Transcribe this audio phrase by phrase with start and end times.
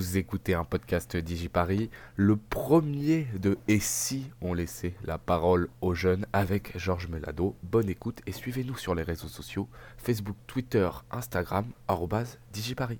[0.00, 5.92] vous écoutez un podcast DigiParis, le premier de Et si on laissait la parole aux
[5.92, 7.54] jeunes avec Georges Melado.
[7.62, 9.68] Bonne écoute et suivez-nous sur les réseaux sociaux
[9.98, 11.66] Facebook, Twitter, Instagram,
[12.50, 12.98] DigiParis.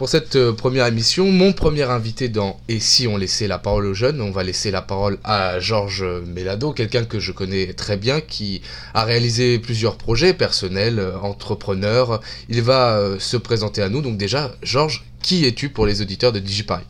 [0.00, 3.84] Pour cette euh, première émission, mon premier invité dans Et si on laissait la parole
[3.84, 7.98] aux jeunes, on va laisser la parole à Georges Melado, quelqu'un que je connais très
[7.98, 8.62] bien, qui
[8.94, 12.22] a réalisé plusieurs projets personnels, euh, entrepreneur.
[12.48, 14.00] Il va euh, se présenter à nous.
[14.00, 16.86] Donc déjà, Georges, qui es-tu pour les auditeurs de DigiParis?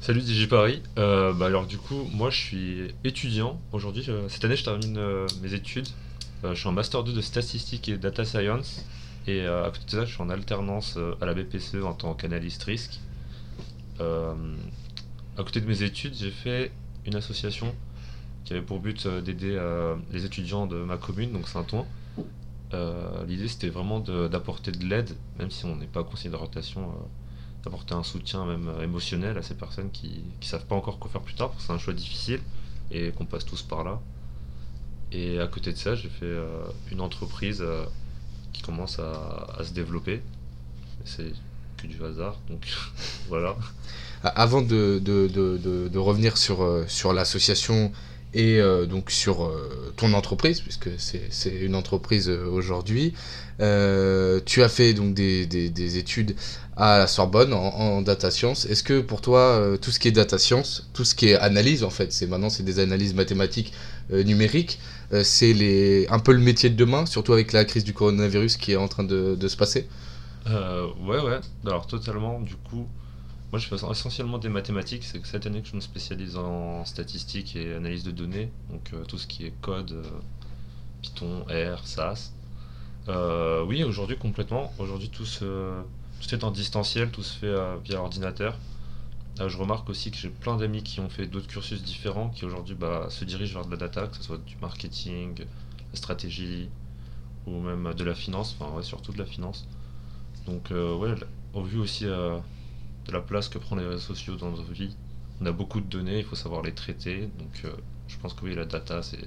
[0.00, 0.82] Salut DigiParis.
[0.94, 4.08] bah alors du coup, moi je suis étudiant aujourd'hui.
[4.28, 5.00] cette année, je termine
[5.42, 5.88] mes études.
[6.44, 8.84] je suis en master 2 de statistique et data science.
[9.30, 11.92] Et euh, à côté de ça, je suis en alternance euh, à la BPCE en
[11.92, 12.98] tant qu'analyste risque.
[14.00, 14.34] Euh,
[15.38, 16.72] à côté de mes études, j'ai fait
[17.06, 17.72] une association
[18.44, 19.56] qui avait pour but d'aider
[20.10, 21.86] les étudiants de ma commune, donc Saint-Ouen.
[23.28, 26.92] L'idée c'était vraiment d'apporter de, l'aide, même si on n'est pas conseiller de rotation,
[27.62, 31.20] d'apporter un soutien même émotionnel à ces personnes qui ne savent pas encore quoi faire
[31.20, 32.40] plus tard, parce que c'est un choix difficile
[32.90, 34.00] et qu'on passe tous par là.
[35.12, 36.36] Et à côté de ça, j'ai fait
[36.90, 37.64] une entreprise
[38.52, 40.22] qui commence à, se développer.
[41.04, 41.32] C'est
[41.76, 42.66] que du hasard, donc
[43.28, 43.56] voilà.
[44.22, 47.92] Avant de, revenir sur, euh, l'association
[48.32, 53.14] et euh, donc sur euh, ton entreprise, puisque c'est une entreprise aujourd'hui,
[53.60, 56.34] tu as fait donc des, des, des, études
[56.76, 58.64] à la Sorbonne en, data science.
[58.66, 61.84] Est-ce que pour toi, tout ce qui est data science, tout ce qui est analyse
[61.84, 63.72] en fait, c'est maintenant c'est des analyses mathématiques
[64.10, 64.78] numériques,
[65.12, 68.56] euh, c'est les, un peu le métier de demain, surtout avec la crise du coronavirus
[68.56, 69.88] qui est en train de, se passer?
[70.46, 72.40] Euh, Ouais, ouais, alors totalement.
[72.40, 72.86] Du coup,
[73.50, 75.04] moi je fais essentiellement des mathématiques.
[75.04, 79.04] C'est cette année que je me spécialise en statistique et analyse de données, donc euh,
[79.04, 80.02] tout ce qui est code,
[81.02, 82.32] Python, R, SAS.
[83.08, 84.72] Oui, aujourd'hui complètement.
[84.78, 87.54] Aujourd'hui tout, tout est en distanciel, tout se fait
[87.84, 88.56] via ordinateur.
[89.38, 92.44] Ah, je remarque aussi que j'ai plein d'amis qui ont fait d'autres cursus différents, qui
[92.44, 96.68] aujourd'hui bah, se dirigent vers de la data, que ce soit du marketing, la stratégie,
[97.46, 99.66] ou même de la finance, enfin surtout de la finance.
[100.46, 101.14] Donc euh, ouais,
[101.54, 102.38] au vu aussi euh,
[103.06, 104.94] de la place que prennent les réseaux sociaux dans notre vie,
[105.40, 107.30] on a beaucoup de données, il faut savoir les traiter.
[107.38, 107.72] Donc euh,
[108.08, 109.18] je pense que oui, la data, c'est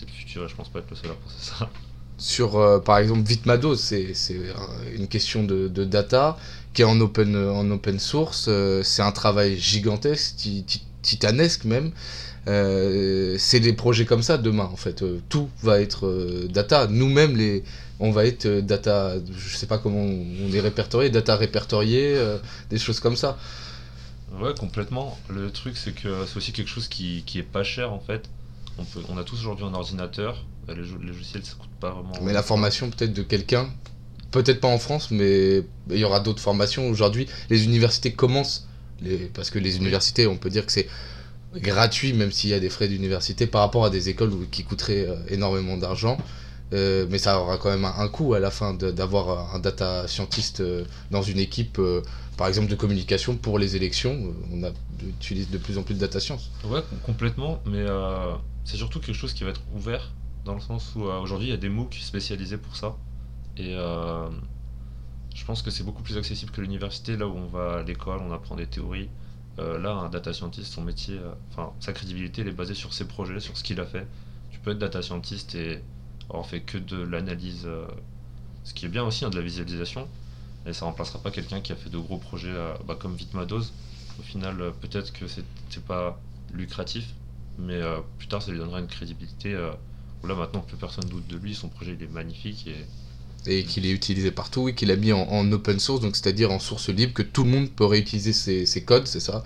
[0.00, 1.70] le futur et je pense pas être le seul à penser ça
[2.18, 4.12] sur, par exemple, Vitmado, c'est
[4.94, 6.36] une question de, de, data
[6.78, 8.46] qui est en open, en open source.
[8.48, 10.36] Euh, c'est un travail gigantesque,
[11.02, 11.90] titanesque même.
[12.46, 15.02] Euh, c'est des projets comme ça demain en fait.
[15.02, 16.86] Euh, tout va être data.
[16.86, 17.64] Nous-mêmes, les,
[18.00, 19.14] on va être data.
[19.36, 22.16] Je sais pas comment on est répertorié, data répertorié,
[22.70, 23.38] des choses comme ça.
[24.40, 25.18] Ouais, complètement.
[25.28, 28.28] Le truc, c'est que c'est aussi quelque chose qui, qui est pas cher en fait.
[29.08, 30.44] On a tous aujourd'hui un ordinateur.
[30.68, 32.12] Les, logiciels, ça coûte pas vraiment.
[32.22, 33.68] Mais la formation peut-être de quelqu'un
[34.30, 36.88] Peut-être pas en France, mais il y aura d'autres formations.
[36.90, 38.68] Aujourd'hui, les universités commencent,
[39.00, 40.86] les, parce que les universités, on peut dire que c'est
[41.56, 45.06] gratuit, même s'il y a des frais d'université, par rapport à des écoles qui coûteraient
[45.08, 46.18] euh, énormément d'argent.
[46.74, 50.60] Euh, mais ça aura quand même un, coût à la fin d'avoir un data scientist
[50.60, 51.80] euh, dans une équipe,
[52.36, 54.34] par exemple de communication pour les élections.
[54.52, 54.70] on a,
[55.08, 56.50] utilise de plus en plus de data science.
[56.64, 57.86] Ouais, complètement, mais
[58.66, 60.10] c'est surtout quelque chose qui va être ouvert,
[60.44, 62.96] dans le sens où aujourd'hui il y a des MOOC spécialisés pour ça.
[63.58, 64.28] Et euh,
[65.34, 68.20] je pense que c'est beaucoup plus accessible que l'université, là où on va à l'école,
[68.22, 69.08] on apprend des théories.
[69.58, 72.94] Euh, là, un data scientist, son métier, euh, enfin, sa crédibilité, elle est basée sur
[72.94, 74.06] ses projets, sur ce qu'il a fait.
[74.52, 75.82] Tu peux être data scientist et
[76.30, 77.68] avoir fait que de l'analyse,
[78.64, 80.06] ce qui est bien aussi, hein, de la visualisation.
[80.66, 82.54] Et ça remplacera pas quelqu'un qui a fait de gros projets
[82.86, 83.72] bah, comme Vitmados.
[84.18, 86.20] Au final, peut-être que c'est pas
[86.52, 87.14] lucratif,
[87.58, 87.80] mais
[88.18, 89.56] plus tard, ça lui donnera une crédibilité.
[90.26, 92.84] Là, maintenant, plus personne doute de lui, son projet il est magnifique et
[93.46, 96.58] et qu'il est utilisé partout et qu'il a mis en, open source, donc c'est-à-dire en
[96.58, 99.42] source libre, que tout le monde peut réutiliser ses, codes, c'est ça,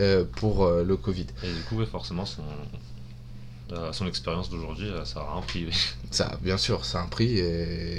[0.00, 1.26] euh, pour euh, le Covid.
[1.42, 2.42] Et du coup, forcément, son,
[3.72, 5.66] euh, son expérience d'aujourd'hui, ça a un prix.
[6.10, 7.42] ça, bien sûr, ça a un prix,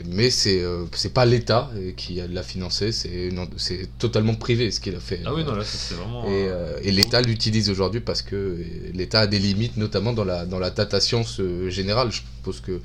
[0.06, 0.64] mais c'est
[0.94, 5.22] c'est pas l'État qui l'a financé, c'est totalement privé ce qu'il a fait.
[5.26, 6.26] Ah oui, non, là, c'est vraiment.
[6.28, 6.50] Et,
[6.84, 8.58] et l'État l'utilise aujourd'hui parce que
[8.94, 12.12] l'État a des limites, notamment dans la, dans la data science générale.
[12.12, 12.82] Je suppose que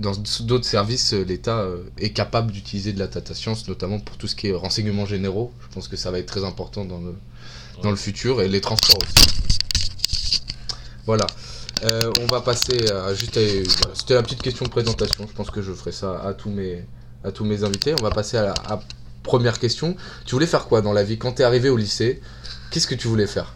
[0.00, 4.16] dans d'autres services, euh, l'État euh, est capable d'utiliser de la data science, notamment pour
[4.16, 5.52] tout ce qui est renseignements généraux.
[5.60, 7.14] Je pense que ça va être très important dans le,
[7.82, 9.26] dans le futur et les transports aussi.
[11.06, 11.26] Voilà.
[11.82, 13.38] Euh, on va passer à juste
[13.94, 15.26] c'était la petite question de présentation.
[15.28, 16.84] Je pense que je ferai ça à tous mes
[17.24, 17.94] à tous mes invités.
[17.98, 18.82] On va passer à la
[19.22, 19.96] première question.
[20.26, 22.20] Tu voulais faire quoi dans la vie quand tu es arrivé au lycée?
[22.70, 23.54] Qu'est-ce que tu voulais faire?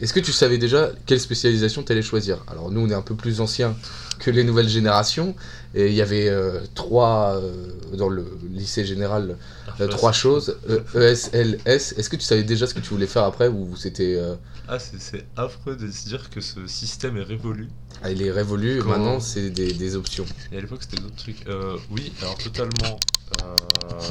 [0.00, 2.38] Est-ce que tu savais déjà quelle spécialisation tu allais choisir?
[2.48, 3.76] Alors nous, on est un peu plus anciens
[4.18, 5.34] que les nouvelles générations,
[5.74, 9.36] et il y avait euh, trois, euh, dans le lycée général,
[9.80, 11.94] euh, trois choses, E, ESLS.
[11.96, 14.16] Est-ce que tu savais déjà ce que tu voulais faire après, ou c'était...
[14.18, 14.34] euh,
[14.68, 17.68] Ah, c'est- affreux de se dire que ce système est révolu.
[18.02, 20.26] ah, il est révolu, maintenant c'est des, des options.
[20.52, 21.46] Et à l'époque, c'était d'autres trucs.
[21.48, 22.98] Euh, oui, alors totalement.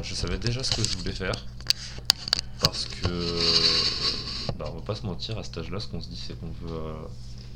[0.02, 1.34] je savais déjà ce que je voulais faire.
[2.62, 3.08] Parce que.
[4.60, 6.52] Bah, on va pas se mentir, à cet âge-là, ce qu'on se dit, c'est qu'on
[6.52, 6.72] veut.
[6.76, 6.94] euh,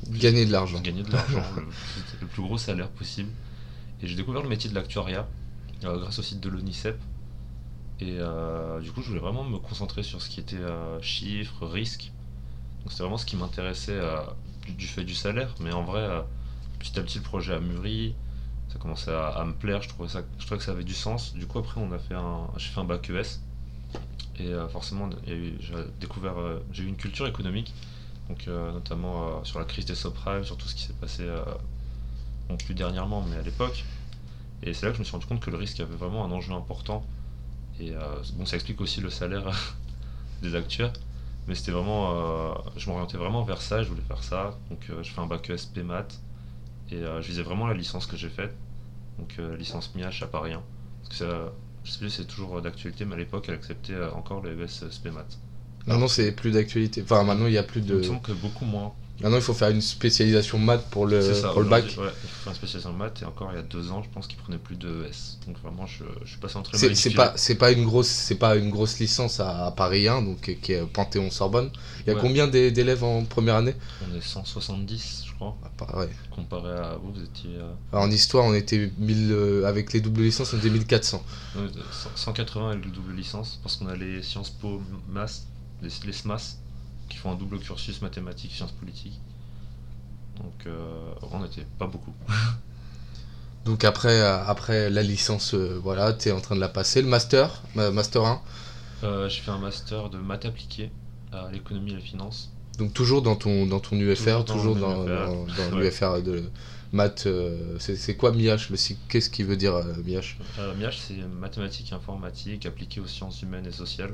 [0.10, 0.82] Gagner de l'argent.
[0.82, 3.30] gagner de l'argent, le, plus- le plus gros salaire possible.
[4.02, 5.28] Et j'ai découvert le métier de l'actuariat
[5.86, 7.00] euh, grâce au site de l'ONICEP.
[8.00, 10.58] Et euh, du coup, je voulais vraiment me concentrer sur ce qui était
[11.02, 12.12] chiffres, risques.
[12.84, 14.00] Donc c'était vraiment ce qui m'intéressait
[14.68, 15.56] du, du fait du salaire.
[15.62, 16.08] Mais en vrai,
[16.80, 18.16] petit à petit, le projet a mûri.
[18.70, 19.82] Ça commençait à, à me plaire.
[19.84, 21.36] Je trouvais, ça, je trouvais que ça avait du sens.
[21.36, 23.42] Du coup, après, on a fait un, j'ai fait un bac ES.
[24.40, 25.56] Et euh, forcément, j'ai
[26.00, 27.74] découvert, euh, j'ai eu une culture économique.
[28.30, 31.28] Donc, euh, notamment sur la crise des subprimes, sur tout ce qui s'est passé,
[32.48, 33.84] bon, plus dernièrement, mais à l'époque.
[34.64, 36.32] Et c'est là que je me suis rendu compte que le risque avait vraiment un
[36.32, 37.06] enjeu important.
[37.80, 37.94] Et
[38.36, 39.76] bon, ça explique aussi le salaire
[40.42, 40.94] des actuaires.
[41.48, 42.56] Mais c'était vraiment.
[42.78, 44.58] je m'orientais vraiment vers ça, je voulais faire ça.
[44.70, 46.22] Donc je fais un bac ESP maths.
[46.92, 48.56] Et je visais vraiment la licence que j'ai faite.
[49.20, 50.64] Donc licence MIH à Paris 1.
[51.02, 51.52] Parce que ça,
[51.84, 54.60] je sais plus si c'est toujours d'actualité, mais à l'époque elle acceptait euh, encore le
[54.62, 55.40] ES SP maths.
[55.86, 57.02] Maintenant, c'est plus d'actualité.
[57.04, 57.96] Enfin, maintenant, il n'y a plus Il de...
[57.96, 58.94] me semble que beaucoup moins.
[59.22, 61.84] Maintenant, il faut faire une spécialisation maths pour le, ça, pour le bac.
[61.86, 62.02] Ouais, il faut
[62.44, 64.58] faire une spécialisation maths et encore il y a deux ans, je pense qu'ils prenaient
[64.58, 65.38] plus de ES.
[65.48, 68.56] Donc vraiment, je, je suis passé en très C'est pas pas une grosse c'est pas
[68.56, 71.70] une grosse licence à, à Paris 1 donc qui est Panthéon Sorbonne.
[72.02, 72.22] Il y a Ouais.
[72.22, 73.76] combien d'é- d'élèves en première année?
[74.12, 75.56] On est 170, je crois,
[75.88, 76.10] Ah, ouais.
[76.32, 80.02] comparé à vous, vous étiez euh, Alors, en histoire, on était 1000 euh, avec les
[80.02, 81.24] doubles licences, on était 1400.
[81.58, 85.46] euh, 100 180 avec le double licence, parce qu'on a les Sciences Po Mass,
[85.82, 86.58] les, les SMAS,
[87.10, 89.20] qui font un double cursus mathématiques, sciences politiques.
[90.38, 92.14] Donc euh, on n'était pas beaucoup.
[93.66, 97.02] Donc après euh, après la licence euh, voilà, tu es en train de la passer
[97.02, 98.42] le master, ma- master 1.
[99.04, 100.92] Euh, j'ai fait un master de maths appliquées
[101.32, 102.52] à l'économie et la finance.
[102.78, 105.84] Donc toujours dans ton dans ton UFR, Toujours toujours dans dans, le dans, dans Ouais.
[105.86, 106.44] l'UFR de
[106.92, 108.68] maths euh, c'est quoi MIH
[109.08, 110.36] qu'est-ce qui veut dire euh, MIH
[110.78, 114.14] MIH, c'est mathématiques et informatique appliquées aux sciences humaines et sociales.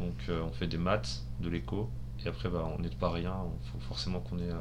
[0.00, 1.88] Donc on fait des maths, de l'éco,
[2.24, 3.30] et après bah, on est de Paris 1,
[3.64, 4.42] il faut forcément qu'on ait...
[4.50, 4.58] euh,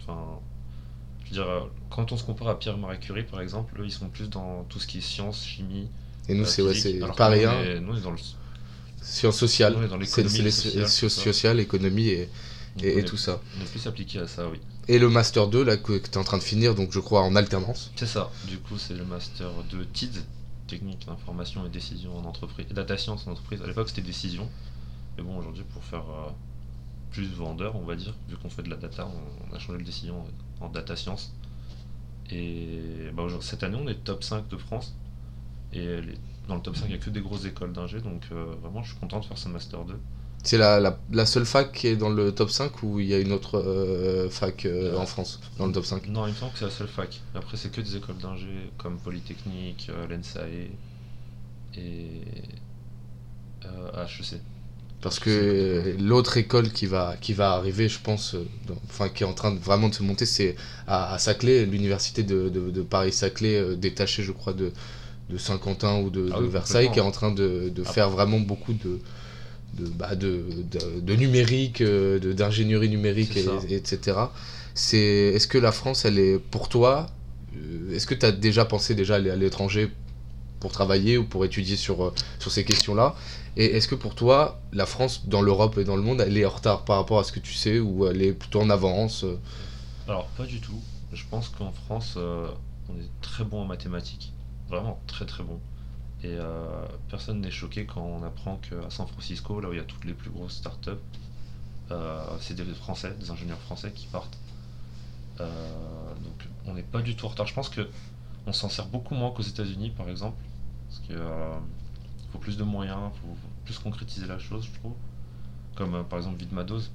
[0.00, 0.40] Enfin,
[1.24, 1.60] je veux dire, euh,
[1.90, 4.64] quand on se compare à Pierre Marie Curie par exemple, eux ils sont plus dans
[4.64, 5.88] tout ce qui est sciences, chimie,
[6.28, 8.10] Et nous euh, c'est ouais, que Paris nous, 1, on est- nous on est dans
[8.10, 8.18] le...
[9.02, 12.28] sciences sociales, on est dans c'est l'économie, c'est le les sociales, économie et,
[12.82, 13.40] et, est- tout ça.
[13.58, 14.58] On est plus appliqué à ça, oui.
[14.88, 17.22] Et le master 2 là que, tu es en train de finir donc je crois
[17.22, 17.92] en alternance.
[17.96, 20.18] C'est ça, du coup c'est le master de TID,
[20.66, 23.62] technique d'information et décision en entreprise, data science en entreprise.
[23.62, 24.48] À l'époque c'était décision,
[25.16, 26.30] mais bon aujourd'hui pour faire euh,
[27.12, 29.78] plus vendeur on va dire, vu qu'on fait de la data, on, on a changé
[29.78, 30.24] de décision
[30.60, 31.34] en data science.
[32.30, 34.94] Et bah, cette année on est top 5 de France,
[35.72, 35.98] et
[36.48, 38.82] dans le top 5 il n'y a que des grosses écoles d'ingé, donc euh, vraiment
[38.82, 39.94] je suis content de faire ce master 2.
[40.44, 43.14] C'est la, la, la seule fac qui est dans le top 5 ou il y
[43.14, 46.36] a une autre euh, fac euh, en France dans le top 5 Non, il me
[46.36, 47.20] semble que c'est la seule fac.
[47.34, 50.70] Après, c'est que des écoles d'ingé comme Polytechnique, l'ENSAE
[51.76, 52.22] et
[53.62, 54.40] HEC.
[55.02, 59.24] Parce que l'autre école qui va, qui va arriver, je pense, euh, dans- enfin qui
[59.24, 60.54] est en train de, vraiment de se monter, c'est
[60.86, 64.70] à, à Saclay, l'université de, de, de Paris-Saclay, euh, détachée, je crois, de,
[65.28, 67.92] de Saint-Quentin ou de, Ah oui, Versailles, qui est en train de, de Ah.
[67.92, 69.00] faire vraiment beaucoup de,
[69.74, 74.16] de, bah, de, de, de numérique, euh, de- d'ingénierie numérique, et- etc.
[74.74, 74.98] C'est,
[75.34, 77.08] est-ce que la France, elle est pour toi
[77.92, 79.90] Est-ce que tu as déjà pensé déjà aller à l'étranger
[80.60, 83.16] pour travailler ou pour étudier sur, sur ces questions-là?
[83.56, 86.46] Et est-ce que pour toi, la France, dans l'Europe et dans le monde, elle est
[86.46, 89.24] en retard par rapport à ce que tu sais ou elle est plutôt en avance
[89.24, 89.38] euh?
[90.08, 90.80] Alors, pas du tout.
[91.12, 92.48] Je pense qu'en France, euh,
[92.88, 94.32] on est très bon en mathématiques.
[94.68, 95.60] Vraiment très très bon.
[96.24, 99.80] Et euh, personne n'est choqué quand on apprend qu'à San Francisco, là où il y
[99.80, 100.90] a toutes les plus grosses startups,
[102.40, 104.38] c'est des Français, des ingénieurs français qui partent.
[105.38, 107.46] Donc on n'est pas du tout en retard.
[107.46, 107.86] Je pense que
[108.46, 110.42] on s'en sert beaucoup moins qu'aux États-Unis, par exemple,
[110.88, 111.18] parce qu'il
[112.32, 114.94] faut plus de moyens, faut plus concrétiser la chose, je trouve.
[115.76, 116.90] Comme euh, par exemple Vidmados,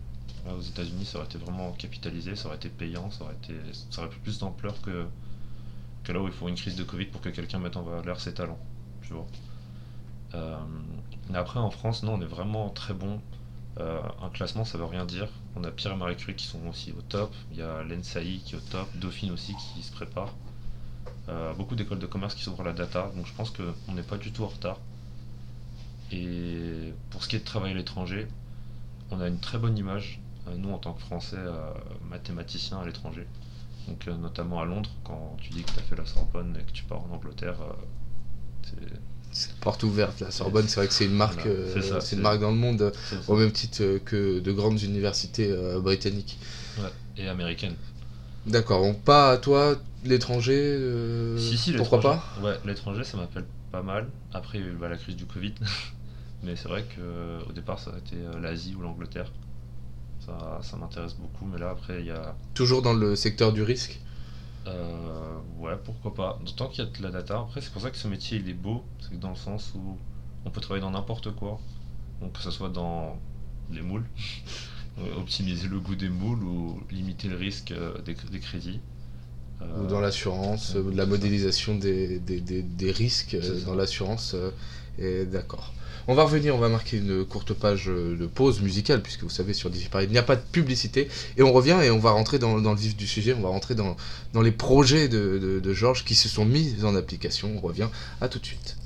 [0.46, 3.54] Là, aux États-Unis, ça aurait été vraiment capitalisé, ça aurait été payant, ça aurait, été,
[4.24, 5.08] plus d'ampleur que,
[6.12, 8.34] là où il faut une crise de Covid pour que quelqu'un mette en valeur ses
[8.34, 8.60] talents.
[9.02, 9.28] Tu vois.
[10.36, 10.58] Euh,
[11.30, 13.20] mais après, en France, non, on est vraiment très bon.
[13.80, 15.28] Euh, un classement, ça veut rien dire.
[15.56, 17.34] On a Pierre et Marie Curie qui sont aussi au top.
[17.52, 18.88] Il y a l'ENSAI qui est au top.
[18.96, 20.34] Dauphine aussi qui se prépare.
[21.58, 23.12] Beaucoup d'écoles de commerce qui s'ouvrent la data.
[23.16, 24.80] Donc je pense qu'on n'est pas du tout en retard.
[26.12, 28.28] Et pour ce qui est de travailler à l'étranger,
[29.12, 30.20] on a une très bonne image.
[30.58, 31.38] nous en tant que Français
[32.10, 33.28] mathématiciens à l'étranger.
[33.88, 36.72] Donc notamment à Londres, quand tu dis que tu as fait la Sorbonne et que
[36.72, 37.56] tu pars en Angleterre,
[39.32, 40.20] c'est porte ouverte.
[40.22, 41.48] La Sorbonne, c'est vrai que c'est une marque,
[42.00, 42.94] c'est une marque dans le monde,
[43.28, 46.38] au même titre que de grandes universités britanniques.
[46.78, 47.76] Ouais, et américaines.
[48.48, 52.24] D'accord, donc pas à toi, l'étranger euh, Si, si, pourquoi pas?
[52.42, 54.08] Ouais, l'étranger, ça m'appelle pas mal.
[54.32, 55.54] Après, bah, la crise du Covid.
[56.44, 59.32] mais c'est vrai qu'au départ, ça a été euh, l'Asie ou l'Angleterre.
[60.20, 62.36] Ça, ça m'intéresse beaucoup, mais là, après, il y a.
[62.54, 64.00] Toujours dans le secteur du risque?
[64.68, 66.40] Euh, Ouais, pourquoi pas.
[66.46, 67.40] D'autant qu'il y a de la data.
[67.40, 68.84] Après, c'est pour ça que ce métier, il est beau.
[69.00, 69.98] C'est que dans le sens où
[70.46, 71.60] on peut travailler dans n'importe quoi.
[72.22, 73.18] Donc, que ce soit dans
[73.72, 74.06] les moules.
[75.00, 77.72] Euh, optimiser le goût des moules ou limiter le risque
[78.04, 78.80] des, crédits.
[79.62, 84.36] ou dans l'assurance, euh, la modélisation des, des, risques dans l'assurance.
[85.00, 85.74] D'accord.
[86.10, 89.54] On va revenir, on va marquer une courte page de pause musicale, puisque vous savez,
[89.54, 91.10] sur DigiParis, il n'y a pas de publicité.
[91.36, 93.76] Et on revient et on va rentrer dans, le vif du sujet, on va rentrer
[93.76, 93.96] dans,
[94.42, 97.52] les projets de Georges qui se sont mis en application.
[97.58, 97.90] On revient
[98.22, 98.78] à tout de suite.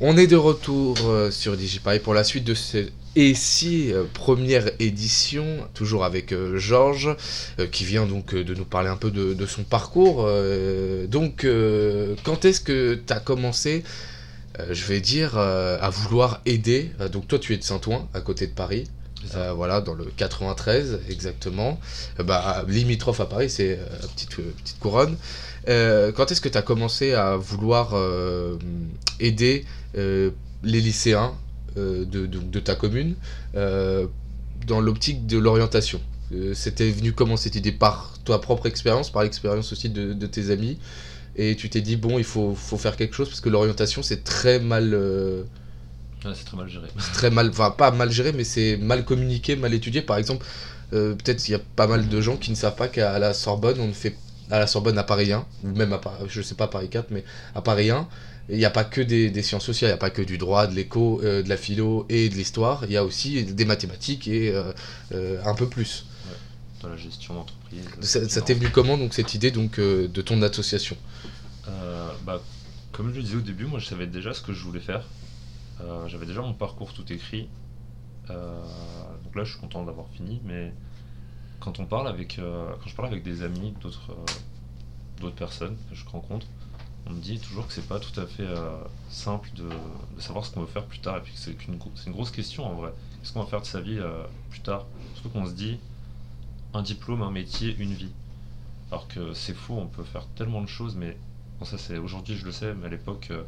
[0.00, 4.04] On est de retour euh, sur DigiParis pour la suite de cette et si euh,
[4.14, 7.16] première édition, toujours avec euh, Georges,
[7.72, 10.28] qui vient donc de nous parler un peu de, son parcours.
[11.08, 11.44] donc,
[12.22, 13.82] quand est-ce que tu as commencé,
[14.70, 18.52] je vais dire, à vouloir aider Donc, toi, tu es de Saint-Ouen, à côté de
[18.52, 18.84] Paris.
[19.56, 21.80] voilà, dans le 93 exactement.
[22.24, 23.80] bah, limitrophe à Paris, c'est
[24.14, 25.16] petite, petite couronne.
[25.66, 27.94] Quand est-ce que tu as commencé à vouloir
[29.20, 29.64] aider
[29.96, 30.30] euh,
[30.62, 31.34] les lycéens
[31.76, 33.14] euh, de, ta commune
[33.54, 34.06] euh,
[34.66, 36.00] dans l'optique de l'orientation?
[36.52, 37.72] C'était venu comment cette idée?
[37.72, 40.78] Par ta propre expérience, par l'expérience aussi de, tes amis?
[41.36, 44.24] Et tu t'es dit bon il faut, faut, faire quelque chose parce que l'orientation c'est
[44.24, 44.90] très mal
[46.34, 46.88] c'est très mal géré.
[46.98, 50.02] c'est très mal enfin pas mal géré mais c'est mal communiqué mal étudié.
[50.02, 50.44] Par exemple
[50.90, 53.80] peut-être il y a pas mal de gens qui ne savent pas qu'à la Sorbonne
[53.80, 54.16] on ne fait
[54.50, 57.24] à la Sorbonne à Paris 1 ou même à je sais pas Paris 4 mais
[57.54, 58.08] à Paris 1
[58.48, 60.66] il n'y a pas que des, sciences sociales, il n'y a pas que du droit,
[60.66, 64.26] de l'éco, euh, de la philo et de l'histoire, il y a aussi des mathématiques
[64.26, 64.72] et euh,
[65.12, 66.06] euh, un peu plus.
[66.80, 67.84] dans la gestion d'entreprise.
[68.00, 70.96] Ça, t'est venu comment donc cette idée donc de ton association?
[72.24, 72.40] Bah,
[72.92, 75.04] Comme je le disais au début, moi je savais déjà ce que je voulais faire.
[76.06, 77.48] J'avais déjà mon parcours tout écrit.
[78.28, 80.72] donc là je suis content d'avoir fini, mais
[81.60, 84.14] quand on parle avec, quand je parle avec des amis, d'autres
[85.20, 86.46] d'autres personnes que je rencontre,
[87.06, 88.76] on me dit toujours que c'est pas tout à fait euh,
[89.08, 89.68] simple de,
[90.20, 91.16] savoir ce qu'on veut faire plus tard.
[91.18, 92.92] Et puis c'est une, une, grosse question en vrai.
[93.20, 94.86] Qu'est-ce qu'on va faire de sa vie euh, plus tard?
[95.14, 95.78] Surtout qu'on se dit
[96.74, 98.12] un diplôme, un métier, une vie.
[98.90, 101.16] Alors que c'est faux, on peut faire tellement de choses, mais
[101.62, 103.42] ça c'est aujourd'hui je le sais, mais à l'époque euh,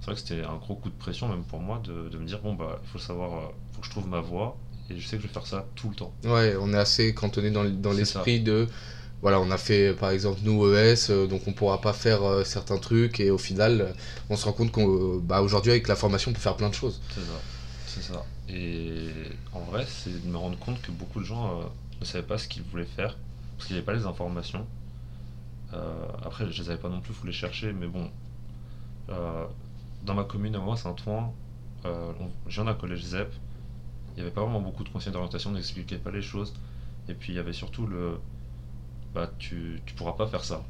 [0.00, 2.40] c'est vrai que c'était un gros coup de pression même pour moi de, me dire
[2.40, 4.56] bon bah il faut savoir, faut que je trouve ma voie
[4.90, 6.12] et je sais que je vais faire ça tout le temps.
[6.24, 8.68] Ouais, on est assez cantonné dans, dans l'esprit de
[9.22, 12.44] voilà, on a fait par exemple nous ES, euh, donc on pourra pas faire euh,
[12.44, 13.94] certains trucs et au final,
[14.30, 17.00] on se rend compte qu'aujourd'hui bah, avec la formation, on peut faire plein de choses.
[17.14, 17.40] C'est ça,
[17.86, 18.24] c'est ça.
[18.48, 19.08] Et
[19.52, 21.64] en vrai, c'est de me rendre compte que beaucoup de gens euh,
[22.00, 23.18] ne savaient pas ce qu'ils voulaient faire
[23.56, 24.66] parce qu'il n'y avait pas les informations.
[26.24, 28.10] après, je les avais pas non plus, il faut les chercher, mais bon.
[30.02, 31.34] dans ma commune, à moi, Saint-Ouen,
[32.48, 33.30] j'ai un collège ZEP.
[34.20, 36.52] Il n'y avait pas vraiment beaucoup de conseils d'orientation, on n'expliquait pas les choses.
[37.08, 38.18] Et puis il y avait surtout le,
[39.14, 40.62] bah, tu, tu pourras pas faire ça.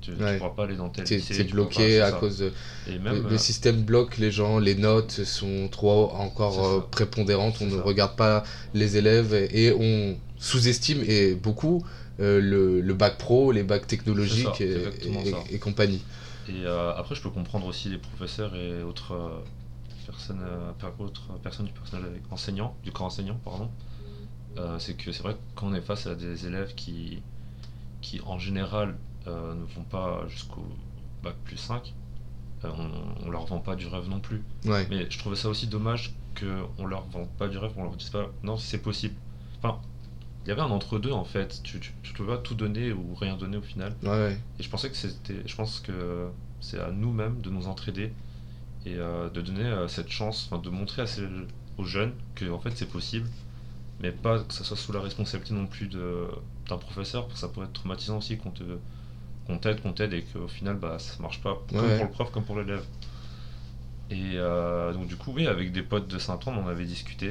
[0.00, 1.34] Tu, ne pourras pas aller dans tel lycée.
[1.34, 2.52] C'est bloqué à cause de.
[2.88, 7.58] Et même, le, euh, système bloque les gens, les notes sont trop encore euh, prépondérantes,
[7.60, 8.42] on ne regarde pas
[8.74, 11.84] les élèves et, on sous-estime et beaucoup
[12.18, 16.02] euh, le, le, bac pro, les bacs technologiques et, compagnie.
[16.48, 19.14] Et après, je peux comprendre aussi les professeurs et autres
[20.06, 20.42] personnes,
[20.98, 23.70] autres personnes du personnel enseignant, du corps enseignant, pardon.
[24.78, 27.22] c'est que c'est vrai que quand on est face à des élèves qui,
[28.00, 28.96] qui en général
[29.26, 30.64] euh, ne vont pas jusqu'au
[31.22, 31.92] bac plus 5,
[32.64, 34.42] euh, on, on, leur vend pas du rêve non plus.
[34.64, 38.10] Mais je trouvais ça aussi dommage qu'on leur vende pas du rêve, qu'on leur dise
[38.10, 39.16] pas non, c'est possible.
[39.58, 39.80] Enfin,
[40.44, 41.60] il y avait un entre-deux en fait.
[41.64, 43.96] Tu, tu, tu, peux pas tout donner ou rien donner au final.
[44.58, 45.42] Et je pensais que c'était.
[45.44, 46.28] Je pense que
[46.60, 48.12] c'est à nous-mêmes de nous entraider
[48.86, 51.26] et euh, de donner cette chance, de montrer à ces,
[51.76, 53.28] aux jeunes que en fait c'est possible
[54.00, 57.48] mais pas que ça soit sous la responsabilité non plus d'un professeur, parce que ça
[57.48, 58.62] pourrait être traumatisant aussi qu'on te
[59.46, 62.30] qu'on t'aide, qu'on t'aide et qu'au final bah ça marche pas, comme pour le prof
[62.32, 62.84] comme pour l'élève.
[64.10, 67.30] Et euh, donc du coup oui avec des potes de Saint-Ouen on avait discuté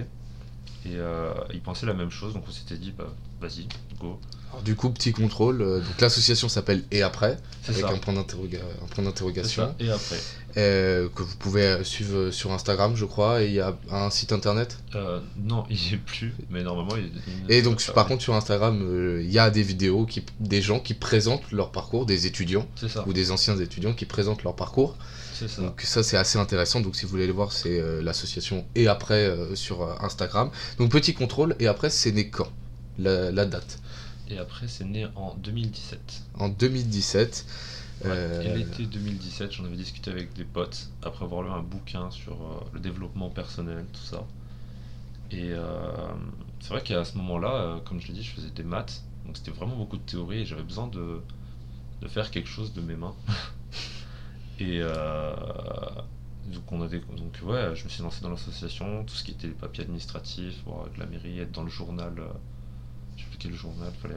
[0.85, 3.07] Et euh, ils pensaient la même chose, donc on s'était dit, bah,
[3.39, 3.67] vas-y,
[3.99, 4.19] go.
[4.51, 5.61] Alors, du coup, petit contrôle.
[5.61, 7.91] euh, donc l'association s'appelle Et après, C'est avec ça.
[7.93, 9.63] un point d'interroga- un point C'est d'interrogation.
[9.63, 9.75] ça.
[9.79, 10.19] Et après
[10.57, 14.31] euh, que vous pouvez suivre sur Instagram, je crois, et il y a un site
[14.31, 14.77] internet.
[14.95, 17.11] Euh, Non, il n'y est plus, mais normalement, il,
[17.47, 20.61] il Et donc, par contre, sur Instagram, euh, il y a des vidéos, qui, des
[20.61, 22.67] gens qui présentent leur parcours, des étudiants
[23.05, 24.95] ou des anciens étudiants qui présentent leur parcours.
[25.33, 25.61] ça.
[25.61, 26.79] Donc ça, c'est assez intéressant.
[26.79, 30.49] Donc si vous voulez le voir, c'est l'association Et après sur Instagram.
[30.77, 32.47] Donc petit contrôle, Et après, c'est né quand
[32.97, 33.79] la, la date?
[34.29, 35.99] Et après, c'est né en 2017.
[36.39, 37.45] En 2017.
[38.01, 41.61] Ouais, Euh, Et l'été 2017, j'en avais discuté avec des potes après avoir lu un
[41.61, 44.27] bouquin sur euh, le développement personnel, tout ça.
[45.31, 46.13] Et euh,
[46.59, 49.37] c'est vrai qu'à ce moment-là, euh, comme je l'ai dit, je faisais des maths, donc
[49.37, 51.21] c'était vraiment beaucoup de théorie et j'avais besoin de,
[52.01, 53.15] de faire quelque chose de mes mains.
[54.59, 54.81] et
[56.45, 59.53] donc on donc ouais, je me suis lancé dans l'association, tout ce qui était les
[59.53, 62.13] papiers administratifs, voir avec la mairie, être dans le journal,
[63.17, 64.15] je sais plus quel journal, fallait.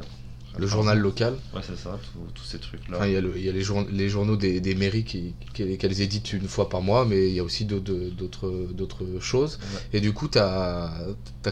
[0.57, 1.35] Le journal local.
[1.55, 1.99] Ouais, c'est ça,
[2.35, 2.97] tous- ces trucs-là.
[2.97, 5.05] Enfin, il y a, le- il y a les, jour- les journaux des, des mairies
[5.05, 9.59] qui, qui- qu'elles éditent une fois par mois, mais il y a aussi d'autres, choses.
[9.61, 9.99] Ouais.
[9.99, 10.93] Et du coup, tu as,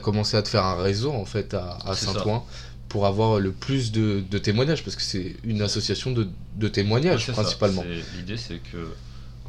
[0.03, 1.79] commencé à te faire un réseau en fait à.
[1.95, 2.45] Saint-Ouen
[2.89, 7.27] pour avoir le plus de, de témoignages, parce que c'est une association de, de témoignages
[7.29, 7.85] Ouais, principalement.
[8.17, 8.89] L'idée, c'est que,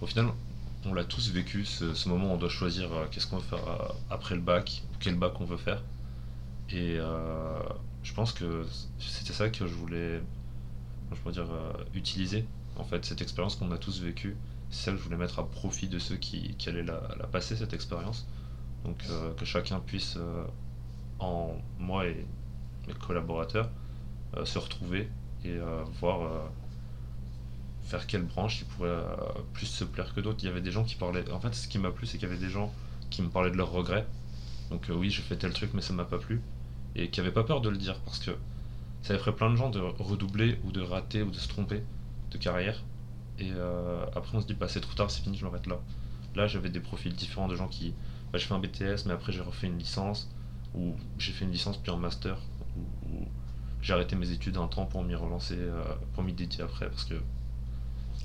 [0.02, 0.26] au final,
[0.86, 3.44] on l'a tous vécu, ce, ce moment où on doit choisir euh, qu'est-ce qu'on veut
[3.48, 5.84] faire euh, après le bac, quel bac on veut faire.
[6.72, 7.60] Et euh,
[8.04, 8.66] je pense que
[9.00, 10.22] c'était ça que je voulais,
[11.32, 12.46] dire, euh, utiliser.
[12.76, 14.36] En fait, cette expérience qu'on a tous vécue,
[14.70, 17.00] celle que je voulais mettre à profit de ceux qui, allaient la,
[17.32, 18.28] passer, cette expérience.
[18.86, 20.46] Donc, euh, que chacun puisse, euh,
[21.20, 22.26] en moi et
[22.88, 23.70] mes collaborateurs,
[24.44, 25.10] se retrouver
[25.46, 25.58] et
[26.00, 26.50] voir
[27.84, 29.02] faire quelle branche qui pourrait
[29.54, 30.40] plus se plaire que d'autres.
[30.44, 31.30] Il y avait des gens qui parlaient.
[31.32, 32.72] En fait, ce qui m'a plu, c'est qu'il y avait des gens
[33.10, 34.06] qui me parlaient de leurs regrets.
[34.70, 36.42] Donc, oui, j'ai fait tel truc, mais ça m'a pas plu.
[36.98, 38.32] Et qui avaient pas peur de le dire parce que
[39.04, 41.84] ça ferait plein de gens de redoubler ou de rater ou de se tromper
[42.32, 42.84] de carrière.
[43.40, 45.80] Et euh, après, on se dit, bah, c'est trop tard, c'est fini, je m'arrête là.
[46.36, 47.94] Là, j'avais des profils différents de gens qui.
[48.32, 50.30] Bah, je fais un BTS, mais après, j'ai refait une licence.
[50.76, 52.38] Ou j'ai fait une licence puis un master.
[52.76, 53.28] Ou, ou
[53.82, 56.90] j'ai arrêté mes études un temps pour m'y relancer, euh, pour m'y dédier après.
[56.90, 57.16] Parce que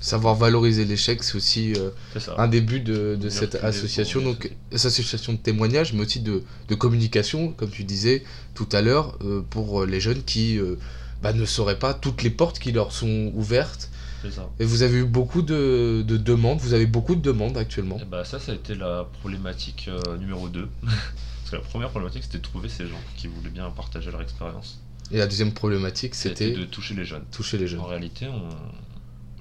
[0.03, 1.89] Savoir valoriser l'échec, c'est aussi euh,
[2.37, 4.21] un début de, de Mieux cette association.
[4.21, 8.81] Donc, cette association de témoignages, mais aussi de, de communication, comme tu disais tout à
[8.81, 10.75] l'heure, euh, pour les jeunes qui euh,
[11.21, 13.89] bah, ne sauraient pas toutes les portes qui leur sont ouvertes.
[14.29, 14.49] Ça.
[14.59, 17.97] Et vous avez eu beaucoup de, de demandes, vous avez beaucoup de demandes actuellement.
[17.99, 20.67] Et bah ça, ça a été la problématique euh, numéro 2.
[20.81, 24.21] Parce que la première problématique, c'était de trouver ces gens qui voulaient bien partager leur
[24.21, 24.79] expérience.
[25.11, 27.23] Et la deuxième problématique, C'était c'était de toucher les jeunes.
[27.31, 27.79] toucher les jeunes.
[27.81, 28.49] En réalité, on...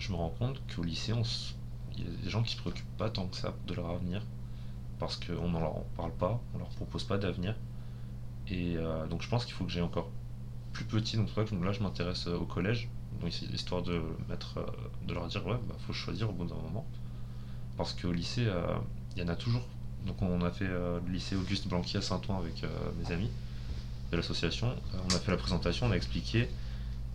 [0.02, 1.12] je me rends compte qu'au lycée,
[1.96, 4.22] il y a des gens qui se préoccupent pas tant que ça de leur avenir.
[4.98, 7.54] Parce qu'on n'en leur parle pas, on leur propose pas d'avenir.
[8.48, 10.10] Et euh, donc je pense qu'il faut que j'aille encore
[10.72, 11.16] plus petit.
[11.16, 12.88] Donc là, je m'intéresse euh, au collège.
[13.20, 14.66] Donc c'est histoire de mettre, euh,
[15.06, 16.84] de leur dire, ouais, bah, faut choisir au bout d'un moment.
[17.76, 18.46] Parce qu'au lycée,
[19.16, 19.62] il y en a toujours.
[20.06, 22.64] Donc on a fait le lycée Auguste Blanqui à Saint-Ouen avec
[22.98, 23.30] mes amis
[24.10, 24.74] de l'association.
[24.92, 26.48] On a fait la présentation, on a expliqué.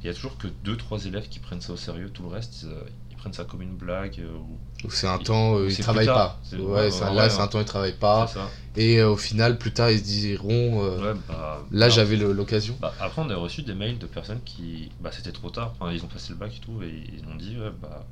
[0.03, 2.09] Il y a toujours que 2-3 élèves qui prennent ça au sérieux.
[2.09, 2.81] Tout le reste, ils, euh,
[3.11, 4.19] ils prennent ça comme une blague.
[4.19, 4.57] euh, ou...
[4.83, 6.39] Donc c'est un temps, euh, ils travaillent pas.
[6.53, 8.31] Ouais, là c'est un temps, ils travaillent pas.
[8.75, 12.15] Et euh, au final, plus tard, ils se diront, euh, Ouais, bah, là bah, j'avais
[12.15, 12.77] l'occasion.
[12.79, 14.91] bah, après, on a reçu des mails de personnes qui.
[14.99, 15.73] Bah, c'était trop tard.
[15.79, 18.05] Enfin, ils ont passé le bac et tout, et ils ont dit, ouais, bah,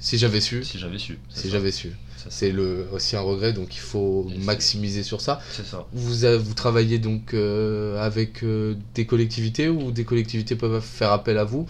[0.00, 1.18] Si j'avais su, si j'avais su.
[1.28, 1.92] c'est si j'avais su.
[2.28, 5.40] C'est le, aussi un regret, donc il faut Et maximiser sur ça.
[5.50, 5.86] C'est ça.
[5.92, 11.44] Vous, travaillez donc euh, avec euh, des collectivités ou des collectivités peuvent faire appel à
[11.44, 11.66] vous?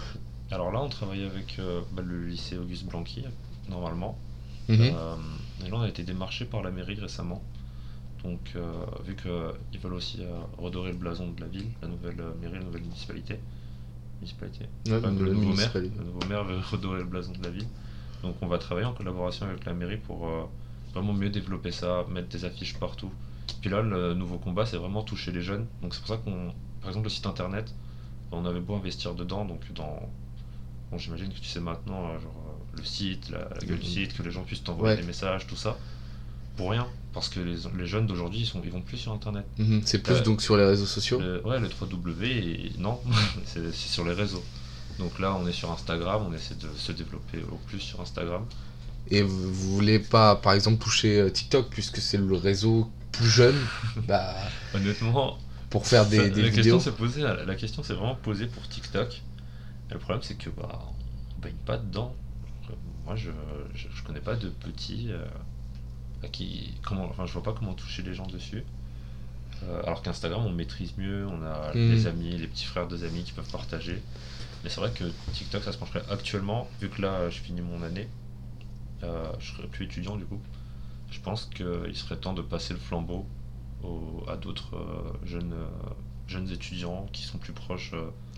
[0.50, 3.24] Alors là, on travaille avec euh, bah, le lycée Auguste Blanqui,
[3.68, 4.16] normalement.
[4.68, 4.80] Mhm.
[4.82, 4.90] Et
[5.68, 7.42] là, on a été démarché par la mairie récemment.
[8.22, 8.54] Donc,
[9.06, 10.20] vu qu'ils veulent aussi
[10.58, 13.38] redorer le blason de la ville, la nouvelle mairie, la nouvelle municipalité.
[14.20, 14.66] Municipalité.
[14.86, 15.94] Ouais, Enfin, le le, nouveau maire, municipalité.
[15.98, 17.66] le nouveau maire veut redorer le blason de la ville.
[18.22, 20.42] Donc, on va travailler en collaboration avec la mairie pour euh,
[20.92, 23.10] vraiment mieux développer ça, mettre des affiches partout.
[23.60, 25.66] Puis là, le nouveau combat, c'est vraiment toucher les jeunes.
[25.82, 27.74] Donc, c'est pour ça qu'on, par exemple, le site internet,
[28.32, 30.08] on avait beau investir dedans, donc dans.
[30.90, 33.86] Bon, j'imagine que tu sais maintenant, euh, genre euh, le site, la, la gueule du
[33.88, 35.00] site, que les gens puissent t'envoyer Ouais.
[35.00, 35.76] des messages, tout ça,
[36.56, 36.86] pour rien.
[37.12, 39.44] Parce que les, les jeunes d'aujourd'hui, ils, sont, ils vont plus sur internet.
[39.58, 39.82] Mhm.
[39.84, 43.00] C'est plus donc sur les réseaux sociaux Le- ouais, le 3W, et non,
[43.46, 44.42] c'est sur les réseaux.
[45.00, 48.46] Donc là, on est sur Instagram, on essaie de se développer au plus sur Instagram.
[49.10, 53.56] et vous, voulez pas par exemple toucher euh, TikTok puisque c'est le réseau plus jeune?
[54.06, 54.34] Bah,
[54.74, 56.78] Honnêtement, pour faire des, ça- des la vidéos.
[56.78, 59.22] question posée, la question s'est vraiment posée pour TikTok.
[59.90, 60.80] Et le problème, c'est que bah,
[61.36, 62.14] on baigne pas dedans.
[62.70, 62.74] Euh,
[63.06, 63.30] Moi, je,
[63.74, 65.24] je, je connais pas de petits euh,
[66.22, 68.64] à qui, comment, enfin, je vois pas comment toucher les gens dessus.
[69.62, 71.90] Euh, alors qu'Instagram, on maîtrise mieux, on a Mm.
[71.92, 74.00] les amis, les petits frères des amis qui peuvent partager.
[74.64, 77.82] Mais c'est vrai que TikTok, ça se pencherait actuellement, vu que là, je finis mon
[77.82, 78.08] année,
[79.02, 80.40] euh, je serai plus étudiant du coup.
[81.10, 83.26] Je pense qu'il serait temps de passer le flambeau
[83.82, 85.66] au- à d'autres euh, jeunes, euh,
[86.28, 87.92] jeunes étudiants qui sont plus proches.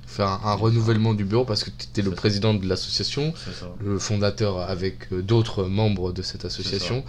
[0.06, 2.16] Faire un, un renouvellement du bureau parce que tu étais le ça.
[2.16, 3.32] président de l'association,
[3.80, 7.04] le fondateur avec d'autres membres de cette association.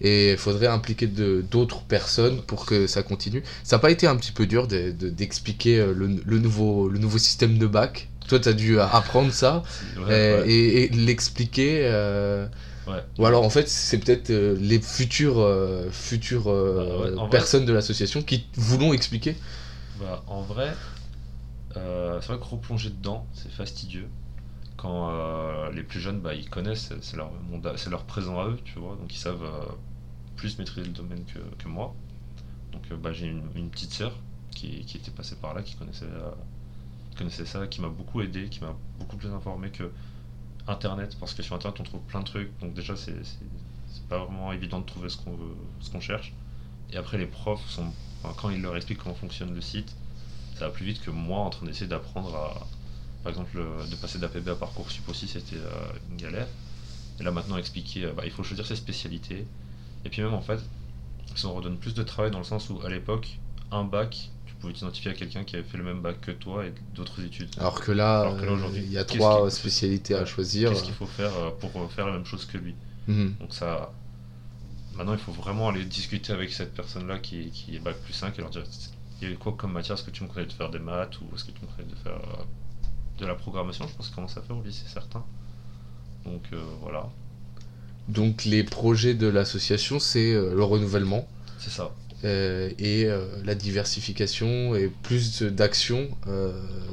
[0.00, 3.42] Et il faudrait impliquer d'autres personnes pour que ça continue.
[3.64, 6.88] Ça n'a pas été un petit peu dur de- de- d'expliquer euh, le, le nouveau,
[6.88, 9.62] le nouveau système de bac Toi, tu as dû apprendre ça
[9.98, 10.50] Ouais, euh, ouais.
[10.50, 11.80] et, et l'expliquer.
[11.84, 12.46] euh,
[12.86, 13.02] Ouais.
[13.18, 17.26] Ou alors, en fait, c'est peut-être euh, les futures, euh, futures euh, Bah, ouais, en
[17.26, 19.36] vrai- personnes de l'association qui voulons expliquer.
[20.00, 20.72] Bah, en vrai,
[21.74, 24.08] c'est vrai que replonger dedans, c'est fastidieux.
[24.76, 25.12] Quand
[25.74, 28.96] les plus jeunes, bah, ils connaissent, c'est- leur monde, leur présent à eux, tu vois,
[28.96, 29.44] donc ils savent
[30.40, 31.22] plus maîtriser le domaine
[31.58, 31.94] que, moi.
[32.72, 34.12] Donc euh, bah, j'ai une, petite sœur
[34.50, 36.30] qui, était passée par là, qui connaissait, euh,
[37.10, 39.92] qui connaissait ça, qui m'a beaucoup aidé, qui m'a beaucoup plus informé que
[40.66, 43.14] Internet, parce que sur Internet on trouve plein de trucs, donc déjà c'est
[44.08, 45.18] pas vraiment évident de trouver ce
[45.90, 46.32] qu'on cherche.
[46.92, 47.92] Et après les profs sont,
[48.38, 49.94] quand ils leur expliquent comment fonctionne le site,
[50.58, 52.66] ça va plus vite que moi en train d'essayer d'apprendre à,
[53.22, 53.58] par exemple,
[53.90, 56.48] de passer d'APB à Parcoursup aussi, c'était euh, une galère.
[57.18, 59.46] Et là maintenant expliquer, bah, il faut choisir ses spécialités.
[60.04, 60.60] Et puis même en fait,
[61.34, 63.38] ça redonne plus de travail dans le sens où à l'époque,
[63.70, 66.66] un bac, tu pouvais t'identifier à quelqu'un qui avait fait le même bac que toi
[66.66, 67.50] et d'autres études.
[67.58, 70.70] Alors que là, Alors que là, euh, aujourd'hui, il y a trois spécialités à choisir.
[70.70, 72.74] Qu'est-ce qu'il faut faire euh, pour euh, faire la même chose que lui?
[73.06, 73.34] Mhm.
[73.40, 73.92] Donc ça.
[74.96, 78.38] Maintenant, il faut vraiment aller discuter avec cette personne-là qui, qui est bac plus 5
[78.38, 78.64] et leur dire
[79.22, 79.96] il y a quoi comme matière?
[79.96, 81.88] Est-ce que tu me connais de faire des maths ou est-ce que tu me connais
[81.88, 82.20] de faire
[83.18, 83.86] de la programmation?
[83.86, 85.24] Je pense qu'ils commencent à faire au lycée certains.
[86.24, 87.08] Donc euh, voilà,
[88.10, 91.90] Donc les projets de l'association, c'est euh, le renouvellement c'est ça.
[92.24, 96.52] euh, et euh, la diversification et plus d'actions euh,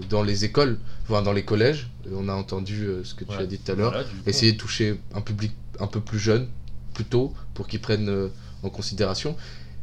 [0.09, 1.89] dans les écoles, enfin dans les collèges.
[2.13, 3.37] On a entendu ce que tu Ouais.
[3.43, 3.91] as dit tout à l'heure.
[3.91, 6.47] Voilà, Essayer de toucher un public un peu plus jeune,
[6.93, 8.29] plus tôt, pour qu'ils prennent
[8.63, 9.35] en considération.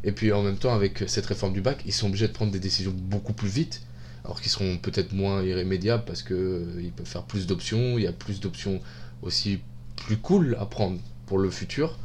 [0.04, 2.52] Et puis en même temps, avec cette réforme du bac, ils sont obligés de prendre
[2.52, 3.82] des décisions beaucoup plus vite,
[4.24, 7.98] alors qu'ils seront peut-être moins irrémédiables parce que euh, ils peuvent faire plus d'options.
[7.98, 8.80] Il y a plus d'options
[9.22, 9.60] aussi
[9.96, 11.96] plus cool à prendre pour le futur.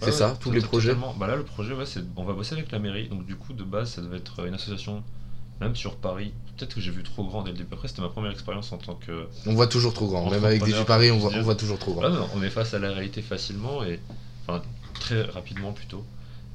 [0.00, 0.94] C'est Ouais, ça, ouais, tous les projets?
[1.18, 3.08] Bah là, le projet, ouais, c'est on va bosser avec la mairie.
[3.08, 5.02] Donc du coup, de base, ça devait être une association,
[5.60, 6.32] même sur Paris.
[6.56, 7.74] Peut-être que j'ai vu trop grand dès le début.
[7.74, 10.30] Après, c'était ma première expérience en tant que On voit toujours trop grand.
[10.30, 12.02] Même avec Entrepreneur, DigiParis, on je voit, on voit toujours trop grand.
[12.02, 14.00] Là, non, on est face à la réalité facilement et
[14.46, 14.62] enfin
[14.94, 16.04] très rapidement plutôt.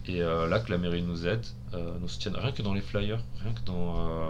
[0.08, 2.82] Et euh, là que la mairie nous aide, euh, nous soutienne rien que dans les
[2.82, 4.30] flyers, rien que dans euh,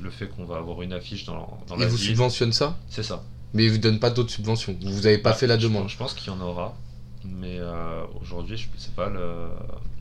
[0.00, 2.06] le fait qu'on va avoir une affiche dans, dans Ils la vous ville.
[2.08, 3.22] subventionnent ça, C'est ça.
[3.54, 4.76] Mais ils vous donnent pas d'autres subventions.
[4.82, 5.84] Vous n'avez pas Bah, fait la je demande.
[5.84, 6.76] pense- Je pense qu'il y en aura,
[7.24, 9.48] mais euh, aujourd'hui, je- c'est pas le-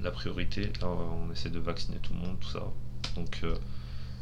[0.02, 0.72] la priorité.
[0.82, 2.64] Là, on essaie de vacciner tout le monde, tout ça.
[3.16, 3.54] Donc, euh,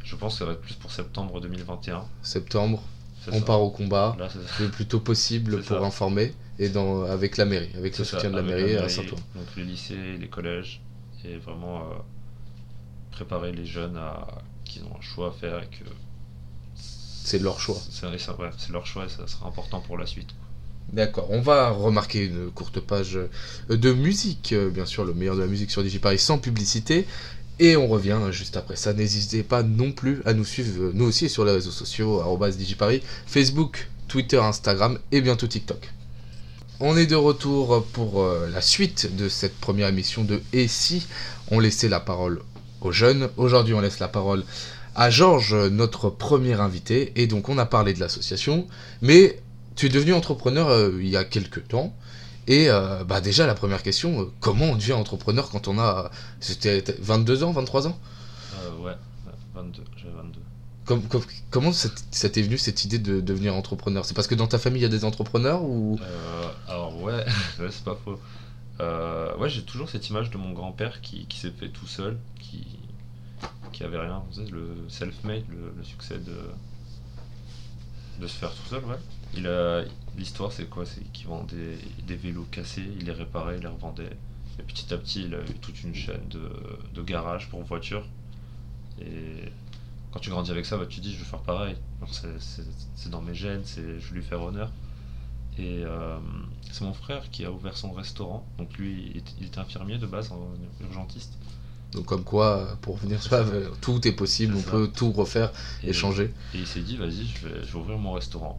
[0.04, 2.04] je pense que ça va être plus pour septembre 2021.
[2.22, 2.82] Septembre,
[3.28, 3.44] on ça.
[3.44, 4.14] part au combat.
[4.18, 4.28] Là,
[4.60, 5.84] le plus tôt possible pour ça.
[5.84, 8.90] informer et dans, avec la mairie, avec le ça, soutien de la mairie à mairie,
[8.90, 9.16] Saint-Ouen.
[9.34, 10.82] Donc les lycées, les collèges,
[11.24, 11.94] et vraiment euh,
[13.10, 14.26] préparer les jeunes à
[14.64, 15.84] qu'ils ont un choix à faire et que
[17.24, 17.78] C'est leur choix.
[17.90, 20.30] C'est ouais, leur choix et ça sera important pour la suite.
[20.92, 25.36] D'accord, on va remarquer une courte page euh, de musique, euh, bien sûr, le meilleur
[25.36, 27.06] de la musique sur DigiParis sans publicité.
[27.58, 28.92] Et on revient juste après ça.
[28.92, 32.22] N'hésitez pas non plus à nous suivre, euh, nous aussi, sur les réseaux sociaux,
[32.58, 35.90] DigiParis, Facebook, Twitter, Instagram et bientôt TikTok.
[36.80, 41.06] On est de retour pour la suite de cette première émission de Et si
[41.52, 42.42] on laissait la parole
[42.80, 43.28] aux jeunes.
[43.36, 44.44] Aujourd'hui, on laisse la parole
[44.94, 47.12] à Georges, notre premier invité.
[47.20, 48.66] Et donc, on a parlé de l'association,
[49.00, 49.40] mais
[49.76, 51.94] tu es devenu entrepreneur euh, il y a quelques temps.
[52.48, 56.10] Et euh, bah déjà, la première question, euh, comment on devient entrepreneur quand on a.
[56.40, 57.98] C'était 22 ans, 23 ans?
[58.80, 58.96] Ouais, ouais,
[59.54, 60.40] 22, j'avais 22.
[60.84, 64.04] Com- com- Comment ça t'est venu cette idée de devenir entrepreneur?
[64.04, 65.98] C'est parce que dans ta famille il y a des entrepreneurs ou?
[66.68, 67.24] Alors ouais,
[67.70, 68.18] c'est pas faux.
[69.38, 72.18] Ouais, j'ai toujours cette image de mon grand-père qui, qui s'est fait tout seul,
[73.72, 76.36] qui avait rien, le self-made, le, succès de,
[78.20, 78.96] de se faire tout seul, ouais.
[79.34, 79.84] Il a,
[80.16, 80.84] l'histoire c'est quoi?
[80.84, 84.10] C'est qu'il vendait des vélos cassés, il les réparait, il les revendait.
[84.58, 86.50] Et petit à petit, il a eu toute une chaîne de,
[86.94, 88.04] de garages pour voitures.
[89.00, 89.50] Et
[90.12, 91.76] quand tu grandis avec ça, bah, tu dis, je vais faire pareil.
[92.10, 94.70] C'est- dans mes gènes, je vais lui faire honneur.
[95.58, 96.18] Et euh,
[96.70, 98.46] c'est mon frère qui a ouvert son restaurant.
[98.58, 101.34] Donc lui, il il était infirmier de base, en urgentiste.
[101.92, 103.44] Donc comme quoi, pour venir sur
[103.80, 104.70] tout est possible, on ça.
[104.70, 105.52] peut tout refaire
[105.84, 106.32] Et, et changer.
[106.54, 108.58] et il s'est dit, vas-y, je vais, je vais ouvrir mon restaurant.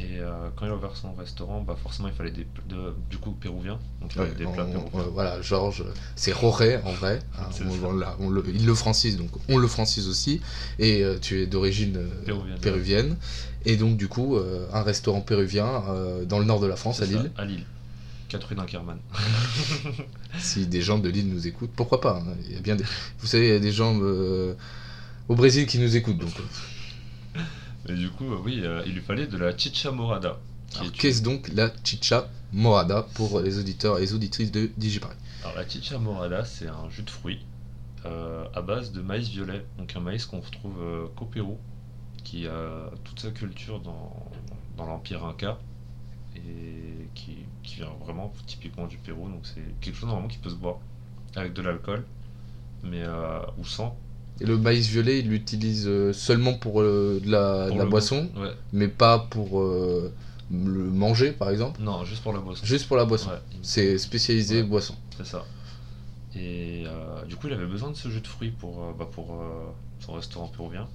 [0.00, 3.18] Et euh, quand il a ouvert son restaurant, bah forcément il fallait des de, du
[3.18, 5.10] coup péruvien, donc il fallait Ouais, des plats on- péruviens.
[5.12, 5.82] voilà, Georges,
[6.14, 7.18] c'est Roré en vrai.
[7.38, 7.48] hein,
[8.20, 10.40] on- le- il le francise, donc on le francise aussi.
[10.78, 12.58] Et euh, tu es d'origine euh, Péruvienne.
[12.60, 13.16] péruvienne.
[13.64, 17.02] Et donc, du coup, euh, un restaurant péruvien euh, dans le nord de la France,
[17.02, 17.32] à ça, Lille.
[17.36, 17.64] À Lille.
[18.28, 18.98] 4 rue d'Inkerman.
[20.38, 22.84] Si des gens de Lille nous écoutent, pourquoi pas hein, il y a bien des...
[23.18, 24.54] Vous savez, il y a des gens euh,
[25.28, 26.18] au Brésil qui nous écoutent.
[26.18, 26.34] Donc,
[27.88, 30.38] Et du coup, euh, oui, euh, il lui fallait de la chicha morada.
[30.92, 35.16] qu'est-ce donc la chicha morada pour les auditeurs et les auditrices de DigiParis?
[35.42, 37.44] Alors la chicha morada, c'est un jus de fruits
[38.54, 41.58] à base de maïs violet, donc un maïs qu'on retrouve qu'au Pérou,
[42.24, 44.30] qui a toute sa culture dans,
[44.78, 45.58] dans l'Empire Inca
[46.46, 50.50] et qui, qui vient vraiment typiquement du Pérou, donc c'est quelque chose normalement qui peut
[50.50, 50.78] se boire
[51.36, 52.04] avec de l'alcool,
[52.82, 53.96] mais euh, ou sans.
[54.40, 57.86] Et le maïs violet, il l'utilise euh, seulement pour euh, de la, de Pour la
[57.86, 58.28] boisson.
[58.36, 58.52] Ouais.
[58.72, 60.12] mais pas pour euh,
[60.50, 61.80] le manger, par exemple?
[61.82, 62.64] Non, juste pour la boisson.
[62.64, 63.30] Juste pour la boisson.
[63.30, 64.68] Ouais, C'est spécialisé Ouais.
[64.68, 64.94] boisson.
[65.16, 65.44] C'est ça.
[66.36, 66.84] Et
[67.26, 69.42] du coup, il avait besoin de ce jus de fruits pour, bah, pour
[69.98, 70.86] son restaurant péruvien.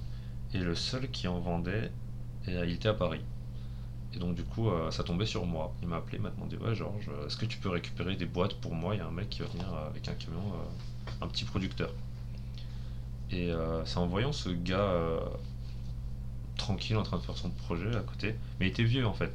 [0.54, 1.90] Et le seul qui en vendait,
[2.46, 3.20] et, il était à Paris.
[4.14, 5.74] Et donc, du coup, euh, ça tombait sur moi.
[5.82, 8.26] Il m'a appelé, il m'a demandé Ouais, Georges, euh, est-ce que tu peux récupérer des
[8.26, 8.94] boîtes pour moi?
[8.94, 10.52] Il y a un mec qui va venir euh, avec un camion,
[11.20, 11.90] un petit producteur.
[13.30, 13.50] Et
[13.84, 14.94] c'est en voyant ce gars
[16.56, 19.32] tranquille en train de faire son projet à côté, mais il était vieux en fait.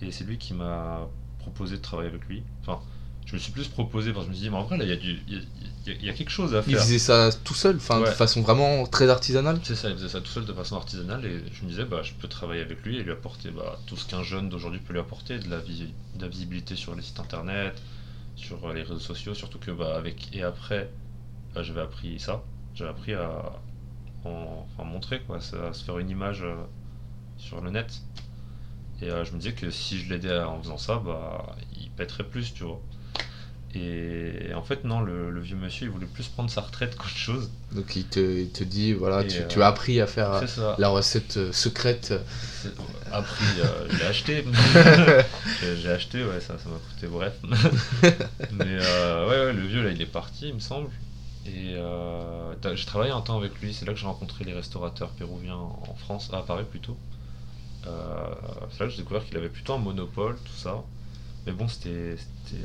[0.00, 1.06] Et c'est lui qui m'a
[1.40, 2.42] proposé de travailler avec lui.
[2.62, 2.80] Enfin,
[3.28, 4.84] je me suis plus proposé parce que je me suis dit, mais en vrai, là,
[4.84, 5.42] il y, a du- il y a-
[5.86, 6.82] il y a- il y a quelque chose à Il faire.
[6.82, 8.10] faisait ça tout seul, enfin de Ouais.
[8.12, 9.60] façon vraiment très artisanale.
[9.64, 12.02] C'est ça, il faisait ça tout seul de façon artisanale et je me disais, bah,
[12.02, 14.94] je peux travailler avec lui et lui apporter bah, tout ce qu'un jeune d'aujourd'hui peut
[14.94, 17.82] lui apporter, de la, visi- de la visibilité sur les sites internet,
[18.36, 20.90] sur euh, les réseaux sociaux, surtout que bah, avec et après,
[21.54, 22.42] bah, j'avais appris ça,
[22.74, 23.52] j'avais appris à
[24.24, 26.56] en- enfin, montrer, quoi, à se faire une image euh,
[27.38, 28.02] sur le net.
[29.00, 32.24] Et euh, je me disais que si je l'aidais en faisant ça, bah, il pèterait
[32.24, 32.82] plus, tu vois.
[33.74, 37.16] Et en fait, non, le, le vieux monsieur, il voulait plus prendre sa retraite qu'autre
[37.16, 37.50] chose.
[37.72, 40.42] Donc il te, il te dit voilà, tu, euh, tu as appris à faire
[40.78, 42.14] la recette euh, secrète.
[43.12, 44.44] Appris, euh, j'ai acheté.
[45.60, 47.34] j'ai acheté, ouais, ça ça m'a coûté, bref.
[48.52, 50.88] Mais euh, ouais, ouais, le vieux, là, il est parti, il me semble.
[51.46, 51.76] Et
[52.74, 55.94] j'ai travaillé un temps avec lui, c'est là que j'ai rencontré les restaurateurs péruviens en
[55.94, 56.96] France, à Paris plutôt.
[57.84, 60.82] C'est là que j'ai découvert qu'il avait plutôt un monopole, tout ça.
[61.48, 62.14] Mais bon, c'était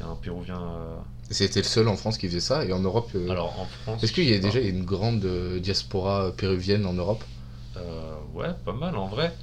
[0.02, 0.62] un péruvien.
[0.62, 0.98] euh,
[1.30, 3.10] C'était le seul en France qui faisait ça et en Europe.
[3.16, 4.04] euh, Alors en France.
[4.04, 7.24] Est-ce qu'il y a déjà une grande euh, diaspora péruvienne en Europe?
[7.78, 9.34] Euh, ouais, pas mal en vrai.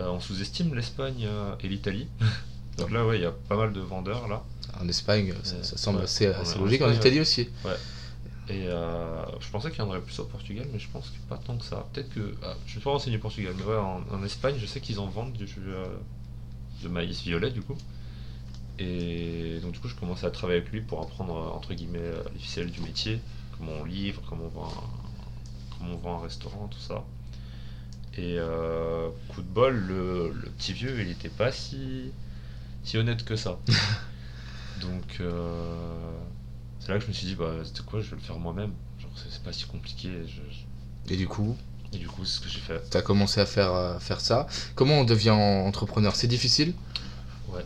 [0.00, 1.28] On sous-estime l'Espagne
[1.60, 2.06] et l'Italie.
[2.78, 4.42] Donc là, ouais, il y a pas mal de vendeurs là.
[4.80, 6.04] En Espagne, ça, ça semble ouais.
[6.04, 6.80] assez, Ouais, assez en logique.
[6.80, 7.48] En Espagne, Italie aussi.
[8.48, 11.16] Et euh, je pensais qu'il y en aurait plus au Portugal, mais je pense que
[11.28, 11.86] pas tant que ça.
[11.92, 12.34] Peut-être que.
[12.42, 14.98] ah, je suis pas renseigné au Portugal, mais ouais, en, en Espagne, je sais qu'ils
[14.98, 15.84] en vendent du euh,
[16.82, 17.76] de maïs violet du coup.
[18.78, 21.98] Et donc, du coup, je commençais à travailler avec lui pour apprendre, euh, entre guillemets,
[22.00, 23.20] euh, les ficelles du métier,
[23.56, 27.04] comment on livre, comment on vend un, comment on vend un restaurant, tout ça.
[28.16, 32.10] Et euh, coup de bol, le, le petit vieux, il était pas si,
[32.84, 33.58] si honnête que ça.
[34.80, 36.18] Donc, euh,
[36.80, 38.72] c'est là que je me suis dit, bah, c'était quoi, je vais le faire moi-même?
[39.00, 40.08] Genre, c'est c'est pas si compliqué.
[40.26, 40.42] je-
[41.08, 41.56] je- Et du coup,
[41.92, 42.82] Et du coup, c'est ce que j'ai fait.
[42.90, 44.46] tu as commencé à faire, euh, faire ça.
[44.74, 46.14] Comment on devient entrepreneur?
[46.16, 46.74] C'est difficile?
[47.48, 47.64] Ouais.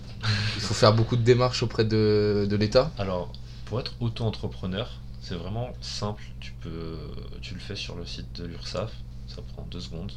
[0.56, 3.32] Il faut faire beaucoup de démarches auprès de, de l'État Alors,
[3.66, 4.88] pour être auto-entrepreneur,
[5.20, 6.22] c'est vraiment simple.
[6.40, 6.98] Tu peux,
[7.40, 8.92] tu le fais sur le site de l'URSSAF.
[9.28, 10.12] Ça prend deux secondes.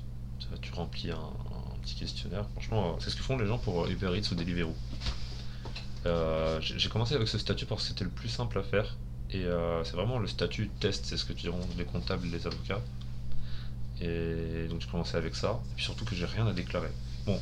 [0.62, 2.45] Tu- remplis un, un petit questionnaire.
[2.54, 4.75] Franchement, euh, c'est ce que font les gens pour Uber Eats ou Deliveroo.
[6.06, 8.95] Euh, J'ai commencé avec ce statut parce que c'était le plus simple à faire.
[9.32, 12.82] Et euh, c'est vraiment le statut test, c'est ce que diront les comptables, les avocats.
[14.01, 15.60] Et donc j'ai commencé avec ça.
[15.71, 16.91] Et puis surtout que j'ai rien à déclarer.
[17.25, 17.39] Bon,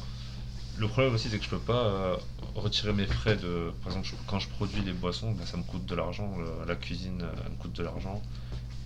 [0.77, 2.17] le problème aussi c'est que je peux pas euh,
[2.55, 3.71] retirer mes frais de.
[3.83, 6.35] Par exemple, je- quand je produis les boissons, ben, ça me coûte de l'argent.
[6.37, 8.21] le- La cuisine euh, elle me coûte de l'argent.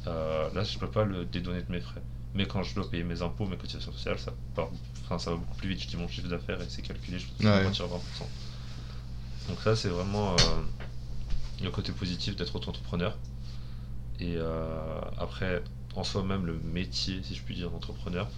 [0.07, 2.01] Euh, là, je peux pas le dédonner de mes frais.
[2.33, 4.69] Mais quand je dois payer mes impôts, mes cotisations sociales, ça, part-
[5.19, 5.81] ça va beaucoup plus vite.
[5.81, 7.65] Je dis mon chiffre d'affaires et c'est calculé, je peux Ouais.
[7.65, 8.29] retirer 20%.
[9.47, 10.61] Donc ça, c'est vraiment euh,
[11.63, 13.17] le côté positif d'être auto-entrepreneur.
[14.19, 15.63] Et euh, après,
[15.95, 18.29] en soi-même, le métier, si je puis dire, d'entrepreneur,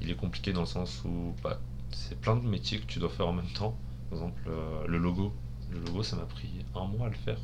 [0.00, 1.60] il est compliqué dans le sens où bah,
[1.92, 3.76] c'est plein de métiers que tu dois faire en même temps.
[4.10, 5.32] Par exemple, euh, le logo.
[5.70, 7.38] Le logo, ça m'a pris un mois à le faire.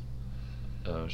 [0.87, 1.07] Euh,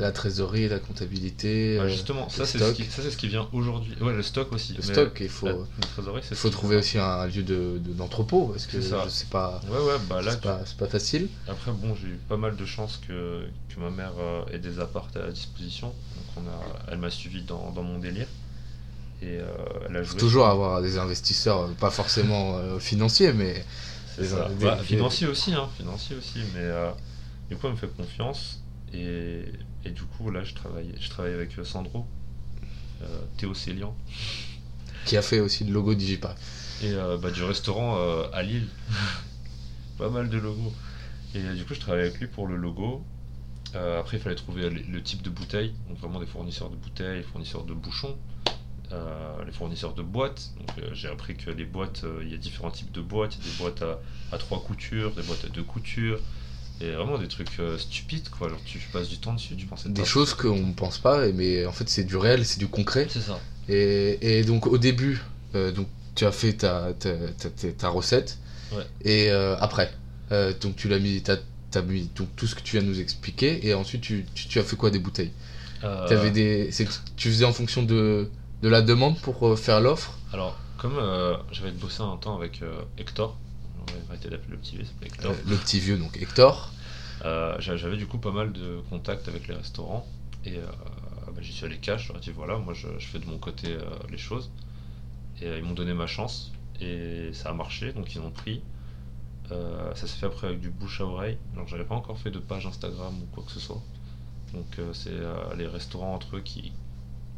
[0.00, 3.28] la, trésorerie, la comptabilité, Ouais, euh, justement, ça c'est ce, qui, ça c'est ce qui
[3.28, 3.94] vient aujourd'hui.
[4.00, 4.72] Ouais, le stock aussi.
[4.72, 5.18] le mais stock.
[5.20, 8.80] Il faut, la, la il faut trouver aussi un, lieu de- de- d'entrepôt parce que
[8.80, 9.02] C'est ça.
[9.04, 11.28] je sais pas, Ouais, ouais, bah là, c'est pas, c'est pas facile.
[11.46, 14.12] après, bon, j'ai eu pas mal de chance que, que ma mère
[14.52, 15.88] ait des apparts à disposition.
[15.88, 18.26] Donc, on a, elle m'a suivi dans, dans mon délire.
[19.22, 19.46] Et euh,
[19.88, 20.12] elle a Il joué.
[20.14, 23.64] faut toujours avoir des investisseurs, euh, pas forcément euh, financiers, mais
[24.18, 24.48] Des- ça.
[24.48, 26.70] des- Bah, des- financier aussi, hein, financier aussi, mais
[27.48, 29.44] du coup, elle me fait confiance et,
[29.84, 32.06] et du coup, là, je travaille, je travaille avec Sandro,
[33.36, 33.94] Théo Célian,
[35.06, 36.34] Qui a fait aussi le logo Digipar.
[36.82, 37.96] et bah, du restaurant
[38.32, 38.68] à Lille.
[39.98, 40.72] Pas mal de logos.
[41.34, 43.02] Et du coup, je travaille avec lui pour le logo.
[43.74, 47.22] Euh, après, il fallait trouver le type de bouteille, donc vraiment des fournisseurs de bouteilles,
[47.22, 48.16] fournisseurs de bouchons,
[48.92, 50.50] euh, les fournisseurs de boîtes.
[50.58, 53.36] Donc, euh, j'ai appris que les boîtes, euh, il y a différents types de boîtes.
[53.36, 53.98] Il y a des boîtes à,
[54.32, 56.20] à trois coutures, des boîtes à deux coutures,
[56.80, 58.48] et vraiment des trucs stupides, quoi.
[58.48, 60.06] Genre, tu passes du temps dessus, tu pensais Des pas.
[60.06, 63.06] choses qu'on ne pense pas, mais en fait c'est du réel, c'est du concret.
[63.10, 63.40] C'est ça.
[63.68, 65.22] Et, et donc au début,
[65.54, 68.38] donc, tu as fait ta, ta, ta- ta- recette.
[68.72, 68.84] Ouais.
[69.04, 69.92] Et après,
[70.60, 73.66] donc tu l'as mis, t'as mis donc, tout ce que tu viens de nous expliquer.
[73.66, 75.32] Et ensuite, tu, tu, tu as fait quoi des bouteilles?
[75.84, 76.70] Euh, des,
[77.16, 78.30] tu faisais en fonction de,
[78.62, 82.62] de la demande pour euh, faire l'offre Alors, comme euh, j'avais bossé un temps avec
[82.62, 83.36] euh, Hector,
[83.78, 85.34] on va arrêter d'appeler le petit vieux, il s'appelle Hector.
[85.46, 86.72] Le petit vieux, donc Hector.
[87.22, 90.06] J'a- J'avais du coup pas mal de contacts avec les restaurants
[90.44, 90.66] et euh,
[91.28, 93.68] bah, j'y suis allé cash, ai dit voilà, moi je, je fais de mon côté
[93.72, 94.50] euh, les choses
[95.40, 98.62] et euh, ils m'ont donné ma chance et ça a marché donc ils ont pris.
[99.52, 102.30] Euh, ça s'est fait après avec du bouche à oreille, alors j'avais pas encore fait
[102.30, 103.80] de page Instagram ou quoi que ce soit.
[104.52, 105.10] Donc c'est
[105.56, 106.72] les restaurants entre eux qui.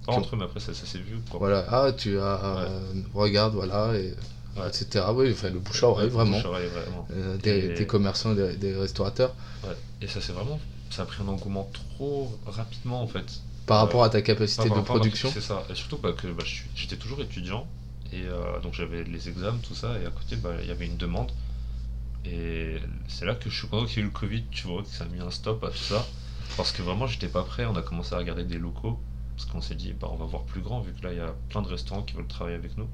[0.09, 1.39] Pas entre eux, mais après ça, ça s'est vu quoi.
[1.39, 2.41] Voilà, ah, tu as.
[2.61, 2.81] euh,
[3.15, 4.15] regarde, voilà, et,
[4.57, 4.67] Ouais.
[4.69, 5.05] etc.
[5.13, 6.41] Oui, enfin, le bouche à oreille, vraiment.
[7.13, 9.35] Euh, des, Et- des commerçants, des, des restaurateurs.
[10.01, 10.59] Et ça c'est vraiment.
[10.91, 13.41] Ça a pris un engouement trop rapidement en fait.
[13.67, 15.31] Par Euh, rapport à ta capacité de production.
[15.33, 15.63] C'est ça.
[15.71, 16.43] Et surtout bah, que bah,
[16.75, 17.67] j'étais toujours étudiant.
[18.13, 19.99] Et euh, donc j'avais les examens, tout ça.
[20.01, 21.31] Et à côté, bah, il y avait une demande.
[22.25, 24.83] Et c'est là que je suis content qu'il y ait eu le Covid, tu vois,
[24.83, 26.07] que ça a mis un stop à tout ça.
[26.57, 27.65] Parce que vraiment, j'étais pas prêt.
[27.67, 28.99] On a commencé à regarder des locaux.
[29.39, 31.21] Parce qu'on s'est dit, bah, on va voir plus grand, vu que là, il y
[31.21, 32.89] a plein de restaurants qui veulent travailler avec nous.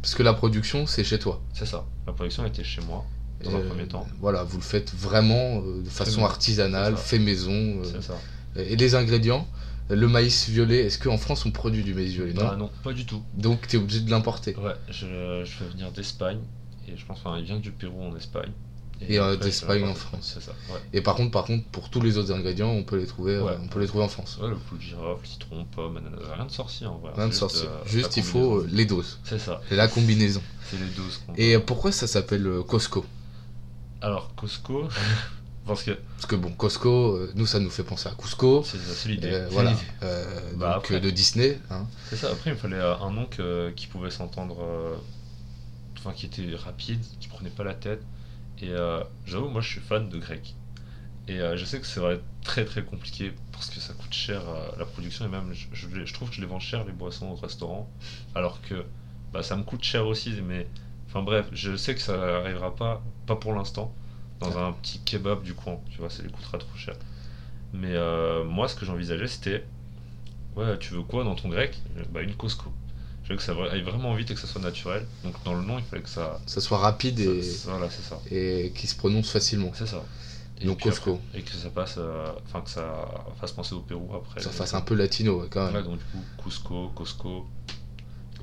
[0.00, 1.42] Parce que la production, c'est chez toi.
[1.52, 1.84] C'est ça.
[2.06, 3.04] La production était chez moi,
[3.44, 4.06] dans un Euh, premier temps.
[4.18, 7.52] Voilà, vous le faites vraiment euh, de façon artisanale, fait maison.
[7.52, 8.14] euh, C'est ça.
[8.56, 9.46] et les ingrédients,
[9.90, 12.32] le maïs violet, est-ce qu'en France on produit du maïs violet?
[12.32, 12.48] Non?
[12.50, 13.22] Ah non, pas du tout.
[13.36, 14.56] Donc tu es obligé de l'importer.
[14.56, 16.38] Ouais, je, je fais venir d'Espagne.
[16.88, 18.52] Et je pense qu'il vient du Pérou en Espagne.
[19.08, 20.32] Et, euh, après, en France.
[20.34, 20.80] C'est ça, ouais.
[20.92, 23.44] Et par contre, par contre, pour tous les autres ingrédients, on peut les trouver, euh,
[23.44, 23.56] Ouais.
[23.62, 24.38] on peut les trouver en France.
[24.40, 27.12] Ouais, le clou de girofle, citron, pomme, ananas, rien de sorcier en vrai.
[27.16, 27.68] Rien de sorcier.
[27.68, 29.18] euh, Juste, il faut euh, les doses.
[29.24, 30.42] C'est ça, C'est la combinaison.
[30.70, 33.04] c'est les doses qu'on Et euh, pourquoi ça s'appelle euh, Costco?
[34.00, 34.88] Alors, Costco,
[35.66, 38.62] parce que Parce que bon, Costco, euh, nous ça nous fait penser à Cusco.
[38.64, 39.28] c'est l'idée.
[39.28, 39.70] Euh, c'est voilà.
[39.70, 39.82] l'idée.
[40.02, 40.24] Euh,
[40.56, 40.94] Bah, donc après.
[40.96, 41.58] euh, de Disney.
[41.70, 41.86] hein.
[42.10, 44.94] C'est ça, après il me fallait euh, un nom que- qui pouvait s'entendre, euh,
[45.98, 48.02] enfin qui était rapide, qui prenait pas la tête.
[48.60, 50.54] Et euh, j'avoue, moi je suis fan de grec.
[51.28, 54.42] Et euh, je sais que c'est vrai très très compliqué parce que ça coûte cher
[54.48, 56.84] euh, la production et même je, je les- je trouve que je les vends cher
[56.84, 57.90] les boissons au restaurant.
[58.34, 58.84] Alors que
[59.32, 60.68] bah, ça me coûte cher aussi mais
[61.08, 63.94] enfin bref je sais que ça arrivera pas pas pour l'instant
[64.40, 66.96] dans un petit kebab du coin tu vois ça les coûtera trop cher.
[67.72, 69.66] Mais euh, moi ce que j'envisageais c'était
[70.56, 71.80] ouais tu veux quoi dans ton grec
[72.12, 72.72] bah une Costco
[73.24, 75.62] je veux que ça aille vraiment vite et que ça soit naturel donc dans le
[75.62, 78.86] nom il fallait que ça, Ça soit rapide et, ça- voilà c'est ça et qui
[78.86, 79.72] se prononce facilement.
[79.74, 80.02] c'est ça.
[80.60, 81.20] Et Donc Costco.
[81.34, 83.04] et que ça passe, euh, enfin que ça
[83.40, 84.40] fasse penser au Pérou après.
[84.40, 85.82] Ça fasse un peu latino ouais, quand Ouais, même.
[85.82, 87.46] donc du coup, Cusco, Costco.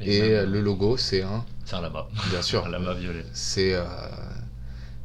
[0.02, 2.08] Et même, euh, le logo, c'est un, C'est un lama.
[2.30, 3.24] bien sûr, Un lama violet.
[3.32, 3.86] c'est euh,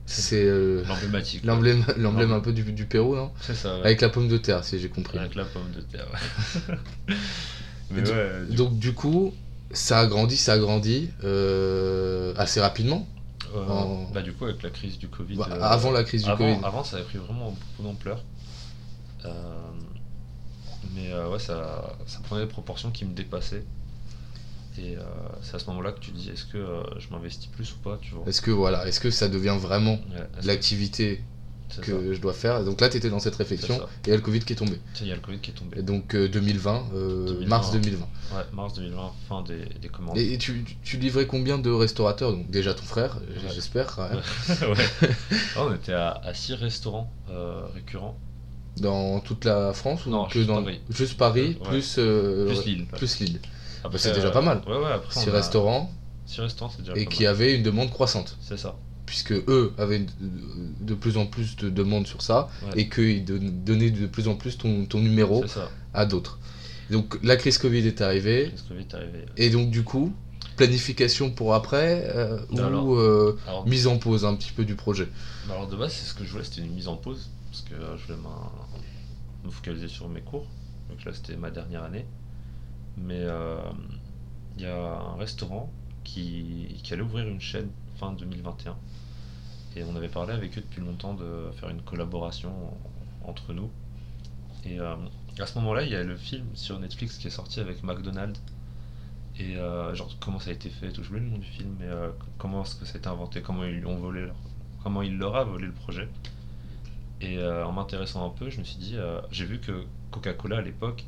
[0.04, 1.44] c'est euh, L'emblématique.
[1.44, 3.84] l'emblème l'emblème un peu du, du Pérou, non C'est ça, ouais.
[3.86, 5.18] Avec la pomme de terre, si j'ai compris.
[5.18, 6.06] Avec la pomme de terre.
[6.12, 6.74] ouais.
[7.90, 9.32] Mais Du- ouais, du Donc du coup,
[9.72, 13.06] ça a grandi, ça a grandi euh, assez rapidement.
[13.54, 15.36] euh, en- bah, du coup, avec la crise du Covid.
[15.36, 16.64] Bah, euh, avant la crise du avant, Covid.
[16.64, 18.22] avant, ça avait pris vraiment beaucoup d'ampleur.
[20.94, 23.64] Mais ouais, ça, ça prenait des proportions qui me dépassaient.
[24.78, 25.00] Et euh,
[25.42, 27.76] c'est à ce moment-là que tu te dis est-ce que euh, je m'investis plus ou
[27.78, 28.24] pas, tu vois?
[28.28, 31.22] Est-ce que voilà, est-ce que ça devient vraiment Ouais, l'activité
[31.68, 31.82] ça.
[31.82, 34.16] que je dois faire Donc là, tu étais dans cette réflexion et il y a
[34.16, 34.78] le Covid qui est tombé.
[35.00, 35.78] Il y a le Covid qui est tombé.
[35.78, 37.78] Et donc euh, 2020, euh, 2020, mars ouais.
[37.80, 38.04] 2020.
[38.36, 40.16] Ouais, mars 2020, fin des, des commandes.
[40.18, 42.32] Et, et tu, tu livrais combien de restaurateurs?
[42.32, 43.50] Donc déjà ton frère, Ouais.
[43.54, 43.98] j'espère.
[44.48, 45.08] Ouais.
[45.58, 48.16] On était à, à 6 restaurants euh, récurrents.
[48.78, 50.80] dans toute la France ou Non, que juste dans Paris.
[50.90, 51.68] juste Paris Ouais.
[51.68, 52.86] plus euh, Plus Lille.
[52.86, 53.40] plus Lille.
[53.84, 54.62] Après, c'est déjà pas mal.
[54.66, 55.12] Ouais, ouais, après.
[55.20, 55.90] Six on a- restaurants
[56.26, 57.30] Six restaurants, c'est déjà et pas qui mal.
[57.32, 58.74] avaient une demande croissante C'est ça.
[59.06, 60.04] Puisque eux avaient
[60.80, 62.80] de, plus en plus de demandes sur ça Ouais.
[62.80, 65.44] et qu'ils don- donnaient de plus en plus ton, ton numéro
[65.94, 66.38] à d'autres.
[66.90, 68.52] Donc la crise Covid est arrivée
[69.36, 70.12] et donc du coup
[70.56, 72.86] planification pour après euh, Alors.
[72.86, 75.08] ou euh, alors, mise en pause un petit peu du projet?
[75.46, 77.28] bah alors, de base, c'est ce que je voulais, c'était une mise en pause.
[77.50, 78.18] Parce que euh, je voulais
[79.44, 80.46] me focaliser sur mes cours.
[80.88, 82.06] Donc là, c'était ma dernière année.
[82.96, 83.22] Mais
[84.56, 84.76] il y a
[85.14, 85.70] un restaurant
[86.04, 88.76] qui, qui allait ouvrir une chaîne fin 2021.
[89.76, 92.50] Et on avait parlé avec eux depuis longtemps de faire une collaboration
[93.24, 93.70] entre nous.
[94.64, 94.94] Et euh,
[95.38, 98.40] à ce moment-là, il y a le film sur Netflix qui est sorti avec McDonald's.
[99.38, 101.86] Et euh, genre comment ça a été fait, tout j'oublie le nom du film, mais
[101.86, 102.08] euh,
[102.38, 104.34] comment est-ce que ça a été inventé, comment ils lui ont volé, leur-
[104.82, 106.08] comment il leur a volé le projet?
[107.20, 108.96] Et en m'intéressant un peu, je me suis dit,
[109.30, 111.04] j'ai vu que Coca-Cola à l'époque,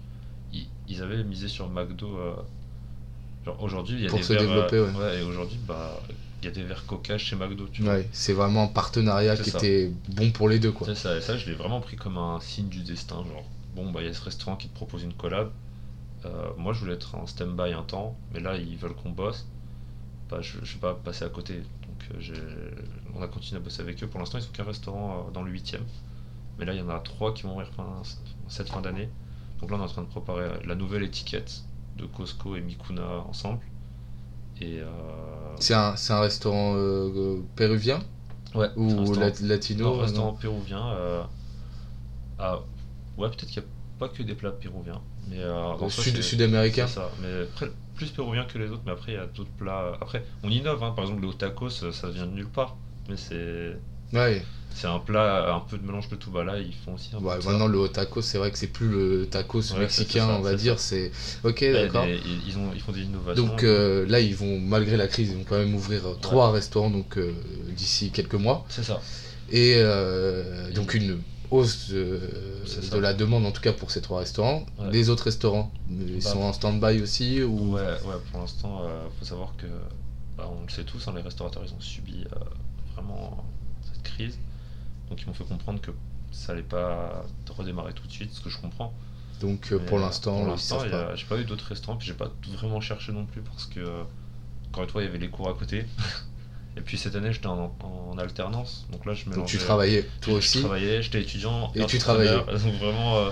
[0.52, 2.18] ils, ils avaient misé sur McDo.
[3.44, 5.20] genre aujourd'hui, il y a Pour des se verres, développer, euh, ouais.
[5.20, 6.00] et aujourd'hui, bah,
[6.42, 7.94] il y a des verres Coca chez McDo, tu vois.
[7.94, 9.58] Ouais, c'est vraiment un partenariat qui ça.
[9.58, 10.86] était bon pour les deux, quoi.
[10.86, 13.24] C'est ça, et ça, je l'ai vraiment pris comme un signe du destin.
[13.24, 15.50] Genre, bon, bah, il y a ce restaurant qui te propose une collab.
[16.24, 19.46] Euh, moi, je voulais être en stand-by un temps, mais là, ils veulent qu'on bosse.
[20.30, 21.56] Bah, je, je vais pas passer à côté.
[21.88, 22.34] Donc, euh, j'ai-
[23.14, 24.06] on a continué à bosser avec eux.
[24.08, 25.76] Pour l'instant, ils sont qu'un restaurant euh, dans le 8
[26.58, 28.02] Mais là, il y en a trois qui vont ouvrir fin,
[28.48, 29.08] cette fin d'année.
[29.60, 31.64] Donc là, on est en train de préparer la nouvelle étiquette
[31.96, 33.60] de Costco et Mikuna ensemble.
[34.60, 38.00] Et euh, C'est un, un restaurant euh, péruvien
[38.54, 40.88] ouais, un ou restaurant- latino euh, restaurant péruvien.
[40.92, 41.22] euh,
[42.38, 42.60] ah,
[43.16, 45.00] ouais, peut-être qu'il n'y a pas que des plats péruviens.
[45.28, 47.10] Mais euh, Sud- Sud-américain ça.
[47.22, 49.98] Mais après, plus péruvien que les autres, mais après, il y a d'autres plats.
[50.00, 50.92] Après, on innove, hein.
[50.92, 52.76] par exemple, les hot tacos, ça vient de nulle part.
[53.08, 53.76] Mais c'est
[54.12, 54.42] Ouais,
[54.74, 56.30] c'est un plat, un peu de mélange de tout.
[56.30, 58.68] Bah là, ils font aussi un peu Ouais, maintenant le tacos, c'est vrai que c'est
[58.68, 60.78] plus le tacos Ouais, mexicain, ça, on va dire.
[60.78, 61.10] C'est
[61.44, 62.06] ok, Il d'accord.
[62.06, 63.44] ils, ils ont, ils font des innovations.
[63.46, 66.52] Donc euh, là, ils vont, malgré la crise, ils vont quand même ouvrir euh, trois
[66.52, 67.32] restaurants donc euh,
[67.70, 68.64] d'ici quelques mois.
[68.68, 69.00] C'est ça.
[69.50, 71.18] Et euh, donc une
[71.50, 74.66] hausse de, la demande en tout cas pour ces trois restaurants.
[74.78, 74.90] Ouais.
[74.90, 79.06] Les autres restaurants, ils Bah, sont en stand-by aussi ou Ouais, ouais, pour l'instant, euh,
[79.18, 79.66] faut savoir que,
[80.36, 82.38] bah, on le sait tous, hein, les restaurateurs, ils ont subi euh,
[82.94, 83.44] vraiment
[83.90, 84.38] cette crise.
[85.10, 85.90] Donc ils m'ont fait comprendre que
[86.30, 87.24] ça allait pas
[87.56, 88.92] redémarrer tout de suite, ce que je comprends.
[89.40, 90.44] donc euh, Mais, pour euh, l'instant,
[91.16, 93.80] j'ai pas eu d'autres restaurants, puis j'ai pas vraiment cherché non plus parce que,
[94.70, 95.86] encore une fois, il y avait les cours à côté.
[96.76, 99.58] Et puis cette année, j'étais en, en alternance, donc là, je Donc mélangeais.
[99.58, 100.60] tu travaillais toi je aussi.
[100.60, 101.72] travaillais, j'étais étudiant.
[101.74, 103.16] Et tu entrepreneur, Donc vraiment.
[103.18, 103.30] euh,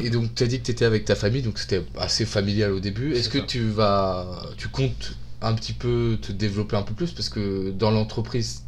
[0.00, 2.24] Et, et donc tu as dit que tu étais avec ta famille, donc c'était assez
[2.24, 3.12] familial au début.
[3.14, 7.12] Est-ce que tu vas, tu comptes un petit peu te développer un peu plus?
[7.12, 8.63] Parce que dans l'entreprise,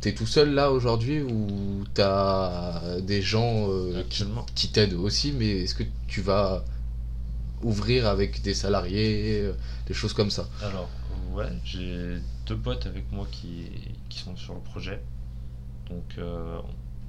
[0.00, 4.02] t'es es tout seul là aujourd'hui ou tu as des gens euh,
[4.54, 6.64] qui, t'aident aussi, mais est-ce que tu vas
[7.62, 9.52] ouvrir avec des salariés, euh,
[9.86, 10.48] des choses comme ça?
[10.62, 10.88] Alors,
[11.32, 13.66] ouais, j'ai deux potes avec moi qui,
[14.08, 15.00] qui sont sur le projet.
[15.88, 16.58] Donc, euh,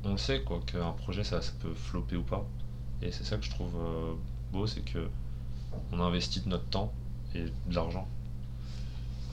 [0.04, 2.46] on le sait, quoi, qu'un projet, ça, ça peut flopper ou pas.
[3.02, 3.72] Et c'est ça que je trouve
[4.52, 5.08] beau, c'est que
[5.92, 6.92] on a investi de notre temps
[7.34, 8.08] et de l'argent.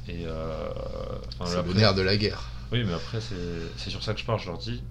[0.09, 0.71] Et euh,
[1.39, 2.51] enfin, C'est le nerf de la guerre.
[2.73, 4.39] Oui, mais après, c'est c'est sur ça que je pars.
[4.39, 4.83] Je leur dis,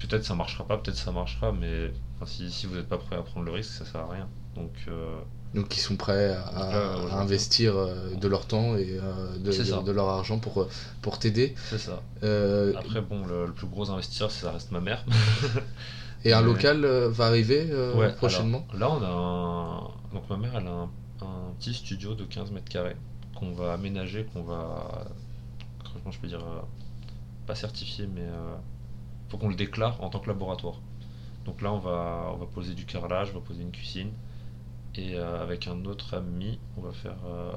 [0.00, 3.16] peut-être ça marchera pas, peut-être ça marchera, mais enfin, si, si vous n'êtes pas prêt
[3.16, 4.30] à prendre le risque, ça sert à rien.
[4.56, 5.20] Donc, euh,
[5.54, 9.50] Donc ils sont prêts à, investir euh, de leur temps et euh, de,
[9.84, 10.68] de- leur argent pour,
[11.02, 11.54] pour t'aider.
[11.70, 12.02] c'est ça.
[12.22, 15.04] Euh, Après, bon, le, le plus gros investisseur, ça reste ma mère.
[16.24, 18.64] Et un local euh, va arriver euh, Ouais, prochainement?
[18.72, 20.14] alors, là, on a un.
[20.14, 20.90] Donc, ma mère, elle a un,
[21.22, 22.96] un petit studio de 15 mètres carrés
[23.34, 25.06] qu'on va aménager, qu'on va.
[25.92, 26.60] Comment je peux dire euh,
[27.50, 28.20] Pas certifier, mais.
[28.22, 28.54] euh,
[29.28, 30.76] faut qu'on le déclare en tant que laboratoire.
[31.46, 34.12] Donc là, on va, on va poser du carrelage, on va poser une cuisine.
[34.94, 37.52] Et euh, avec un autre ami, on va faire euh,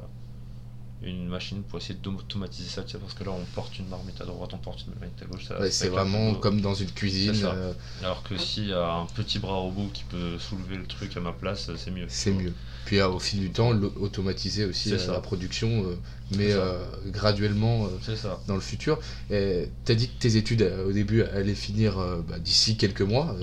[1.03, 2.83] une machine pour essayer d'automatiser ça.
[2.83, 5.21] tu sais, parce que là, on porte une marmite à droite, on porte une marmite
[5.21, 5.49] à gauche.
[5.51, 7.35] Ouais, C'est vraiment comme dans une cuisine.
[7.43, 11.15] Euh, Alors que s'il y a un petit bras robot qui peut soulever le truc
[11.17, 12.05] à ma place, c'est mieux.
[12.09, 12.53] c'est mieux.
[12.85, 15.95] Puis au fil du temps, automatiser aussi euh, la production, euh,
[16.37, 16.77] mais euh,
[17.07, 18.39] graduellement ça.
[18.47, 18.99] dans le futur.
[19.29, 23.35] Tu as dit que tes études au début allaient finir bah, d'ici quelques mois.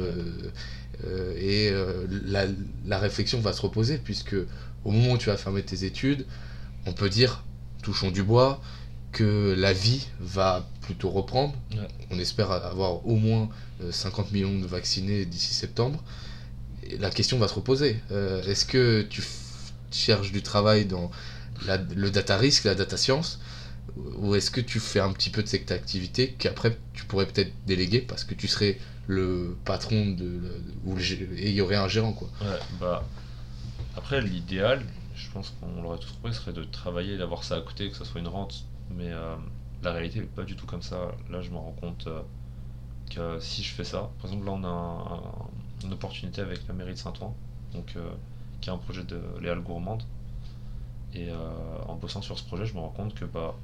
[1.07, 2.45] euh, et euh, la,
[2.86, 4.36] la réflexion va se reposer, puisque
[4.84, 6.26] au moment où tu vas fermer tes études,
[6.86, 7.43] on peut dire,
[7.82, 8.61] touchons du bois,
[9.12, 11.55] que la vie va plutôt reprendre.
[11.72, 11.88] Ouais.
[12.11, 13.49] On espère avoir au moins
[13.82, 16.03] euh, 50 millions de vaccinés d'ici septembre.
[16.99, 17.97] La question va se reposer.
[18.11, 19.22] Euh, Est-ce que tu
[19.93, 21.11] cherches du travail dans
[21.95, 23.38] le data risk, la data science
[24.18, 27.53] ou est-ce que tu fais un petit peu de cette activité qu'après tu pourrais peut-être
[27.66, 28.78] déléguer parce que tu serais
[29.09, 30.41] le patron de,
[30.84, 32.28] ou et il y aurait un gérant quoi.
[32.80, 33.05] Bah.
[33.97, 34.82] Après, l'idéal,
[35.16, 38.05] je pense qu'on l'aurait tous trouvé, serait de travailler d'avoir ça à côté, que ça
[38.05, 38.64] soit une rente.
[38.97, 39.34] Mais euh,
[39.82, 41.12] la réalité n'est pas du tout comme ça.
[41.28, 42.22] Là, je me rends compte euh,
[43.11, 45.51] que si je fais ça, par exemple, là, on a un-
[45.85, 47.35] une opportunité avec la mairie de Saint-Ouen,
[47.74, 48.11] euh,
[48.61, 50.03] qui a un projet de Léal Gourmande.
[51.14, 53.55] Et euh, en bossant sur ce projet, je me rends compte que bah,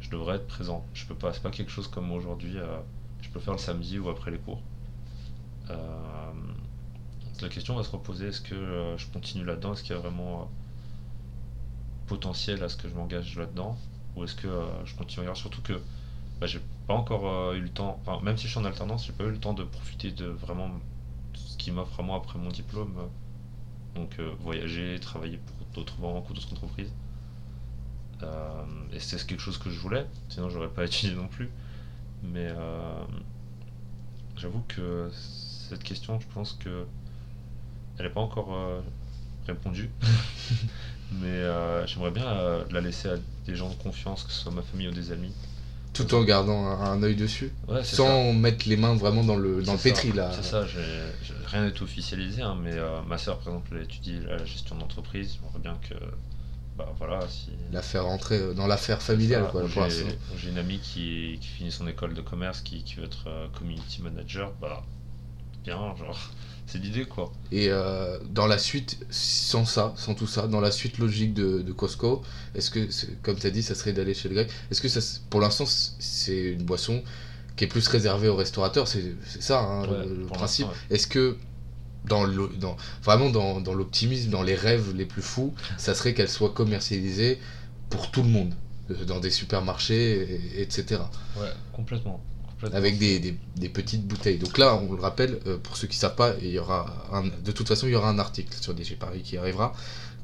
[0.00, 0.84] je devrais être présent.
[0.94, 2.78] Je peux pas, c'est pas quelque chose comme aujourd'hui, euh,
[3.20, 4.60] je peux faire le samedi ou après les cours.
[7.42, 9.72] La question va se reposer est-ce que je continue là-dedans?
[9.72, 10.50] Est-ce qu'il y a vraiment
[12.06, 13.76] potentiel à ce que je m'engage là-dedans?
[14.14, 14.48] Ou est-ce que
[14.84, 15.40] je continue à regarder?
[15.40, 15.82] Surtout que
[16.40, 19.12] bah, j'ai pas encore eu le temps, enfin, même si je suis en alternance, j'ai
[19.12, 20.70] pas eu le temps de profiter de vraiment
[21.64, 22.94] qui m'offre à moi après mon diplôme.
[23.94, 26.92] Donc euh, voyager, travailler pour d'autres banques ou d'autres entreprises.
[28.22, 31.48] Euh, et c'est quelque chose que je voulais, sinon j'aurais pas étudié non plus.
[32.22, 32.48] Mais
[34.36, 36.86] j'avoue que cette question, je pense que
[37.98, 38.82] elle n'est pas encore
[39.46, 39.90] répondue.
[41.12, 41.42] Mais
[41.86, 44.92] j'aimerais bien la laisser à des gens de confiance, que ce soit ma famille ou
[44.92, 45.32] des amis.
[45.94, 47.52] Tout en gardant un, œil dessus.
[47.68, 50.30] Ouais, Sans mettre les mains vraiment dans le, dans le pétri ça, là.
[50.34, 50.66] C'est ça,
[51.46, 55.38] rien n'est officialisé, hein, mais euh, ma soeur par exemple elle étudie la gestion d'entreprise,
[55.40, 55.94] j'aimerais bien que,
[56.76, 57.50] bah voilà, si...
[57.72, 60.06] La faire rentrer euh, dans l'affaire familiale Ça, J'ai l'instant.
[60.36, 63.46] j'ai une amie qui, qui finit son école de commerce, qui, qui veut être euh,
[63.56, 64.82] community manager, bah
[65.62, 66.18] bien, genre,
[66.66, 67.32] c'est l'idée quoi.
[67.52, 71.62] Et euh, dans la suite, sans ça, sans tout ça, dans la suite logique de,
[71.62, 72.22] de Costco,
[72.54, 72.88] est-ce que,
[73.22, 74.50] comme tu as dit, ça serait d'aller chez le grec?
[74.70, 75.00] Est-ce que ça,
[75.30, 77.02] pour l'instant, c'est une boisson
[77.56, 78.88] qui est plus réservée aux restaurateurs?
[78.88, 80.66] C'est ça hein, Ouais, le, principe.
[80.90, 81.36] Est-ce que
[82.06, 86.14] dans le, dans, vraiment dans, dans l'optimisme, dans les rêves les plus fous, ça serait
[86.14, 87.38] qu'elle soit commercialisée
[87.88, 88.54] pour tout le monde,
[88.90, 91.02] euh, dans des supermarchés, et- etc.
[91.36, 92.20] Ouais, complètement.
[92.72, 94.38] Avec des, des- des petites bouteilles.
[94.38, 96.86] Donc là, on le rappelle, euh, pour ceux qui ne savent pas, il y aura
[97.12, 99.74] un- de toute façon, il y aura un article sur DG Paris qui arrivera.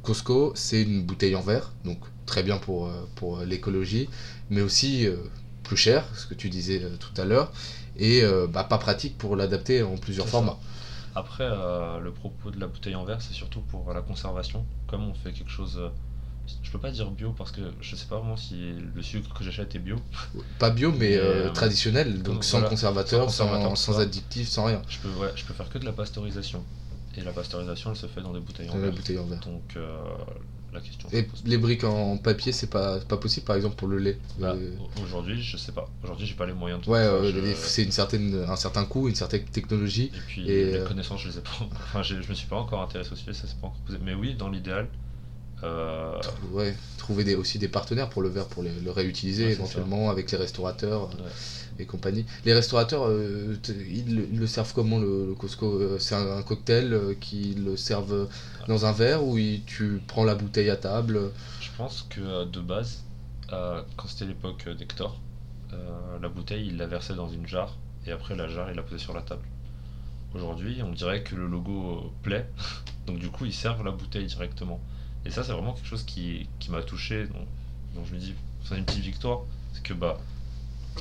[0.02, 4.08] Costco, c'est une bouteille en verre, donc très bien pour, euh, pour l'écologie,
[4.48, 5.16] mais aussi euh,
[5.62, 7.52] plus cher, ce que tu disais euh, tout à l'heure,
[7.96, 10.32] et euh, bah, pas pratique pour l'adapter en plusieurs ça.
[10.32, 10.58] formats.
[11.14, 14.64] Après, euh, le propos de la bouteille en verre, c'est surtout pour la conservation.
[14.86, 15.80] Comme on fait quelque chose.
[16.62, 19.44] Je peux pas dire bio parce que je sais pas vraiment si le sucre que
[19.44, 19.96] j'achète est bio.
[20.58, 24.00] Pas bio, mais Mais, euh, euh, traditionnel, donc sans voilà, conservateur, sans conservateur, sans ça.
[24.00, 24.82] additifs, sans rien.
[24.88, 26.64] Je peux, ouais, je peux faire que de la pasteurisation.
[27.16, 28.92] Et la pasteurisation, elle se fait dans des bouteilles en Dans verre.
[28.92, 29.40] bouteille en verre.
[29.40, 29.98] Donc, euh,
[30.72, 31.08] la question.
[31.12, 34.18] Et les briques en papier, c'est pas, pas possible, par exemple pour le lait.
[34.38, 34.54] Bah,
[35.02, 35.90] Aujourd'hui, je sais pas.
[36.04, 39.08] Aujourd'hui, j'ai pas les moyens de Ouais, euh, Je- c'est une certaine, un certain coût,
[39.08, 40.12] une certaine technologie.
[40.14, 41.50] Et puis, et, les connaissances, je les ai pas.
[41.72, 43.98] Enfin, je me suis pas encore intéressé au sujet, ça s'est pas encore posé.
[44.02, 44.88] Mais oui, dans l'idéal.
[45.64, 46.20] Euh,
[46.52, 50.10] Ouais, trouver des, aussi des partenaires pour le verre, pour les- le réutiliser Ouais, éventuellement
[50.10, 51.30] avec les restaurateurs euh, ouais.
[51.78, 52.26] et compagnie.
[52.44, 56.36] Les restaurateurs, euh, ils, le- ils le servent comment le, le Costco Euh, C'est un,
[56.38, 58.28] un cocktail qu'ils le servent
[58.68, 61.30] dans un verre ou ils- tu prends la bouteille à table?
[61.60, 63.04] Je pense que de base,
[63.52, 65.20] euh, quand c'était l'époque d'Hector,
[65.72, 68.98] la bouteille il la versait dans une jarre et après la jarre il la posait
[69.00, 69.42] sur la table.
[70.34, 72.48] Aujourd'hui, on dirait que le logo plaît,
[73.06, 74.80] donc du coup ils servent la bouteille directement.
[75.26, 77.46] Et ça, c'est vraiment quelque chose qui, qui m'a touché, dont,
[77.94, 79.40] dont je me dis, c'est une petite victoire,
[79.72, 80.18] c'est que bah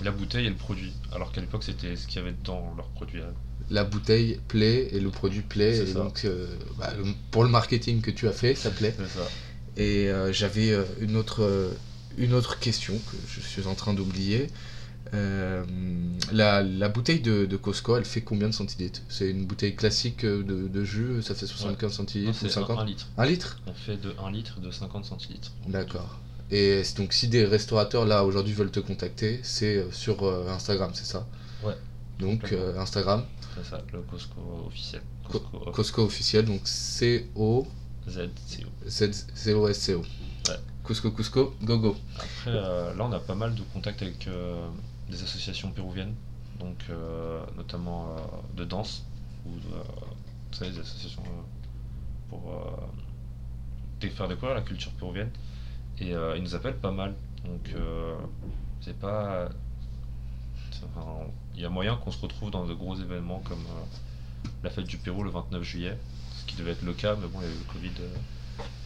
[0.03, 2.87] la bouteille et le produit, alors qu'à l'époque c'était ce qu'il y avait dans leur
[2.89, 3.21] produit.
[3.69, 5.77] La bouteille plaît et le produit plaît.
[5.77, 5.93] Et ça.
[5.93, 8.95] donc, euh, bah, le- pour le marketing que tu as fait, ça plaît.
[8.97, 9.27] Ça.
[9.77, 11.71] Et euh, j'avais euh, une, autre,
[12.17, 14.47] une autre question que je suis en train d'oublier.
[15.13, 15.63] Euh,
[16.31, 19.01] la, la bouteille de, de Costco, elle fait combien de centilitres?
[19.09, 22.79] C'est une bouteille classique de, de jus, ça fait 75 Non, centilitres ou c'est 50
[22.79, 23.07] 1 litre.
[23.17, 23.59] Un litre?
[23.65, 25.51] On fait de 1 litre de 50 centilitres.
[25.67, 26.19] D'accord.
[26.51, 30.91] Et donc si des restaurateurs là aujourd'hui veulent te contacter, c'est euh, sur euh, Instagram,
[30.93, 31.27] c'est ça?
[31.63, 31.75] Ouais.
[32.19, 33.23] Donc euh, Instagram,
[33.55, 35.01] C'est ça, le Costco officiel.
[35.29, 37.65] Co- Costco Costco officiel, donc C-O-Z-C-O.
[38.87, 39.99] ZCO.
[40.01, 40.55] Ouais.
[40.89, 41.95] Cusco Cusco, go go.
[42.15, 44.67] Après, euh, là, on a pas mal de contacts avec euh,
[45.07, 46.15] des associations péruviennes,
[46.59, 48.15] donc euh, notamment
[48.57, 49.05] de danse,
[49.45, 49.51] ou
[50.59, 51.21] des associations
[52.31, 52.41] pour
[54.01, 55.29] faire découvrir la culture péruvienne.
[55.99, 57.13] Et ils nous appellent pas mal,
[57.45, 57.69] donc
[58.81, 59.47] c'est pas.
[61.53, 63.63] Il y a moyen qu'on se retrouve dans de gros événements comme
[64.63, 65.95] la fête du Pérou le 29 juillet,
[66.35, 67.91] ce qui devait être le cas, mais bon, il y a eu le Covid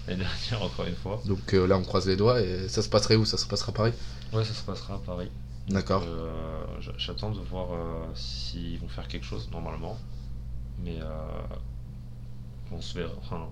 [0.08, 1.22] l'année dernière, encore une fois.
[1.26, 3.26] Donc euh, là on croise les doigts et ça se passerait où?
[3.26, 3.94] Ça se passera à Paris?
[4.32, 5.30] Ouais, ça se passera à Paris.
[5.68, 6.04] D'accord.
[6.06, 6.64] Euh,
[6.98, 9.98] J'attends de voir euh, s'ils vont faire quelque chose normalement.
[10.84, 11.06] Mais euh,
[12.72, 13.12] on se verra.
[13.20, 13.48] Enfin,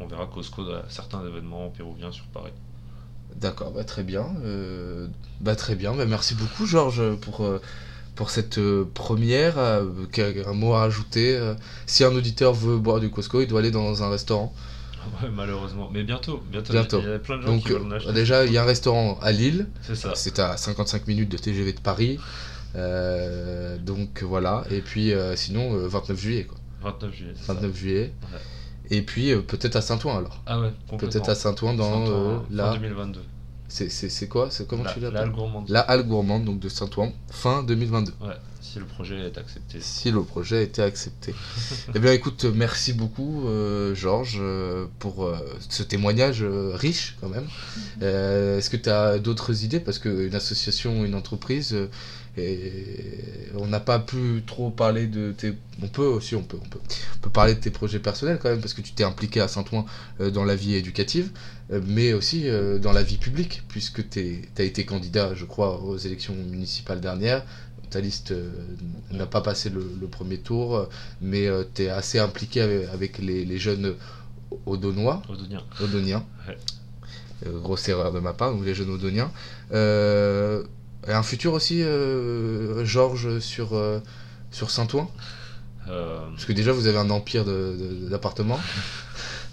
[0.00, 2.52] on verra Costco à certains événements péruviens sur Paris.
[3.34, 4.26] D'accord, bah, très bien.
[4.44, 5.08] euh,
[5.40, 5.94] bah, très bien.
[5.94, 7.60] Bah, merci beaucoup, Georges, pour, euh,
[8.14, 9.58] pour cette euh, première.
[9.58, 11.36] un mot à rajouter.
[11.36, 11.54] euh,
[11.86, 14.52] si un auditeur veut boire du Costco, il doit aller dans un restaurant.
[15.22, 15.88] Ouais, malheureusement.
[15.92, 16.72] Mais bientôt, bientôt.
[16.72, 17.00] Bientôt.
[17.00, 18.12] Il y a plein de gens Donc, qui veulent en euh, acheter.
[18.12, 19.66] déjà, il y a un restaurant à Lille.
[19.82, 20.12] C'est ça.
[20.14, 22.18] C'est à 55 minutes de TGV de Paris.
[22.74, 24.64] Euh, donc voilà.
[24.70, 26.44] Et puis euh, sinon, euh, 29 juillet.
[26.44, 26.58] Quoi.
[26.82, 27.32] 29 juillet.
[27.36, 27.54] c'est ça.
[27.54, 28.12] 29 juillet.
[28.32, 28.38] Ouais.
[28.90, 30.42] Et puis euh, peut-être à Saint-Ouen alors.
[30.46, 30.72] Ah ouais.
[30.98, 32.72] Peut-être à Saint-Ouen dans Saint-Ouen, euh, fin la.
[32.74, 33.20] 2022.
[33.68, 34.48] C'est quoi?
[34.50, 35.28] C'est comment la, tu la l'appelles?
[35.28, 35.68] Halle Gourmande.
[35.68, 38.12] La halle gourmande donc de Saint-Ouen, fin 2022.
[38.20, 38.28] Ouais.
[38.66, 39.78] Si le projet est accepté.
[39.80, 41.34] Si le projet a été accepté.
[41.94, 45.36] eh bien écoute, merci beaucoup euh, Georges euh, pour euh,
[45.68, 47.46] ce témoignage euh, riche quand même.
[48.00, 49.80] Est-ce que tu as d'autres idées?
[49.80, 51.76] Parce qu'une association, une entreprise,
[52.36, 52.72] et
[53.54, 55.54] on n'a pas pu trop parler de tes...
[55.82, 56.80] On peut aussi, on peut, on peut,
[57.16, 59.48] on peut parler de tes projets personnels quand même, parce que tu t'es impliqué à
[59.48, 59.86] Saint-Ouen
[60.18, 61.30] dans la vie éducative,
[61.70, 62.46] mais aussi
[62.82, 67.42] dans la vie publique, puisque tu as été candidat, je crois, aux élections municipales dernières.
[67.96, 68.50] Ta liste euh,
[69.10, 70.84] n'a pas passé le, le premier tour, euh,
[71.22, 73.94] mais tu es assez impliqué avec, avec les, les jeunes
[74.66, 75.22] Odonien.
[75.80, 76.22] Odoniens.
[76.46, 76.58] Ouais.
[77.46, 79.30] Euh, grosse erreur de ma part, donc les jeunes Odoniens.
[79.72, 80.62] Euh,
[81.08, 84.00] et un futur aussi, euh, Georges, sur, euh,
[84.50, 85.08] sur Saint-Ouen
[85.88, 88.60] Euh, Parce que déjà, vous avez un empire de- de- d'appartements.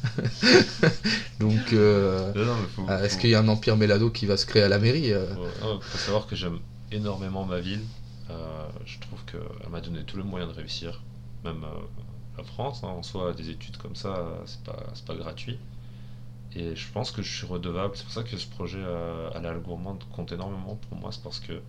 [1.39, 4.25] donc, euh, non, non, mais faut- est-ce faut- qu'il y a un empire Mélado qui
[4.25, 6.57] va se créer à la mairie euh faut, non, faut savoir que j'aime
[6.91, 7.81] énormément ma ville.
[8.29, 11.01] Euh, je trouve qu'elle m'a donné tous les moyens de réussir.
[11.43, 11.67] Même euh,
[12.37, 15.59] la France, hein, en soi, des études comme ça, c'est pas, pas gratuit.
[16.55, 17.95] Et je pense que je suis redevable.
[17.95, 21.11] C'est pour ça que ce projet euh, à la Gourmande compte énormément pour moi.
[21.11, 21.61] C'est parce que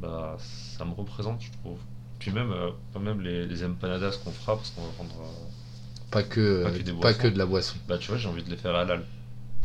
[0.00, 1.78] bah, ça me représente, je trouve.
[2.18, 5.14] Puis même, euh, pas même les, les empanadas qu'on fera, parce qu'on va vendre.
[5.20, 7.18] euh, pas, que, Pas que des pas boissons.
[7.22, 7.76] que de la boisson.
[7.88, 9.00] bah, tu vois, j'ai envie de les faire halal.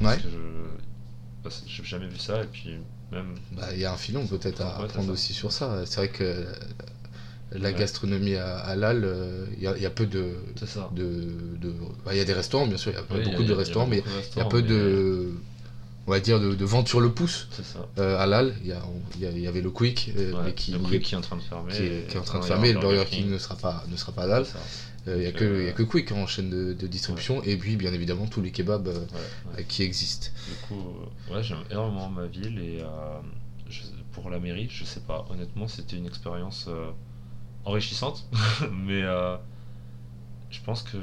[0.01, 0.17] Ouais.
[0.21, 1.49] Parce que je.
[1.49, 2.43] que j'ai jamais vu ça.
[2.43, 2.77] Et puis,
[3.13, 3.35] même.
[3.51, 4.99] Bah, Il y a un filon peut-être à Ouais, ça.
[5.11, 5.81] aussi sur ça.
[5.85, 6.45] C'est vrai que
[7.51, 7.75] la Ouais.
[7.77, 10.31] gastronomie à halal, euh, il y, a- il y a peu de...
[10.65, 10.89] Ça.
[10.95, 11.03] de,
[11.61, 13.45] de- bah, Il y a des restaurants, bien sûr, il y a Oui, beaucoup y
[13.45, 14.03] de a- restaurants, mais
[14.35, 15.29] il y a peu mais- de...
[16.05, 17.47] On va dire de, de vente sur le pouce.
[17.97, 18.67] Euh, halal, il
[19.21, 21.41] y, avait le Quick, euh, Ouais, mais qui, le Quick qui est en train de
[21.41, 21.71] fermer.
[21.71, 22.79] qui est, et qui est en train de maintenant, il y a fermer, et le
[22.81, 24.45] Burger King ne sera pas, ne sera pas halal.
[25.05, 25.11] Ça.
[25.11, 27.41] Euh, Il n'y a, que- il y a que Quick en chaîne de, de distribution,
[27.43, 30.27] et puis bien évidemment tous les kebabs euh, Ouais, euh, qui existent.
[30.47, 30.83] Du coup,
[31.33, 32.79] ouais, j'aime énormément ma ville et
[33.69, 33.81] je-
[34.13, 35.25] pour la mairie, je sais pas.
[35.29, 36.69] Honnêtement, c'était une expérience
[37.65, 38.25] enrichissante,
[38.71, 39.01] mais
[40.49, 40.97] je pense que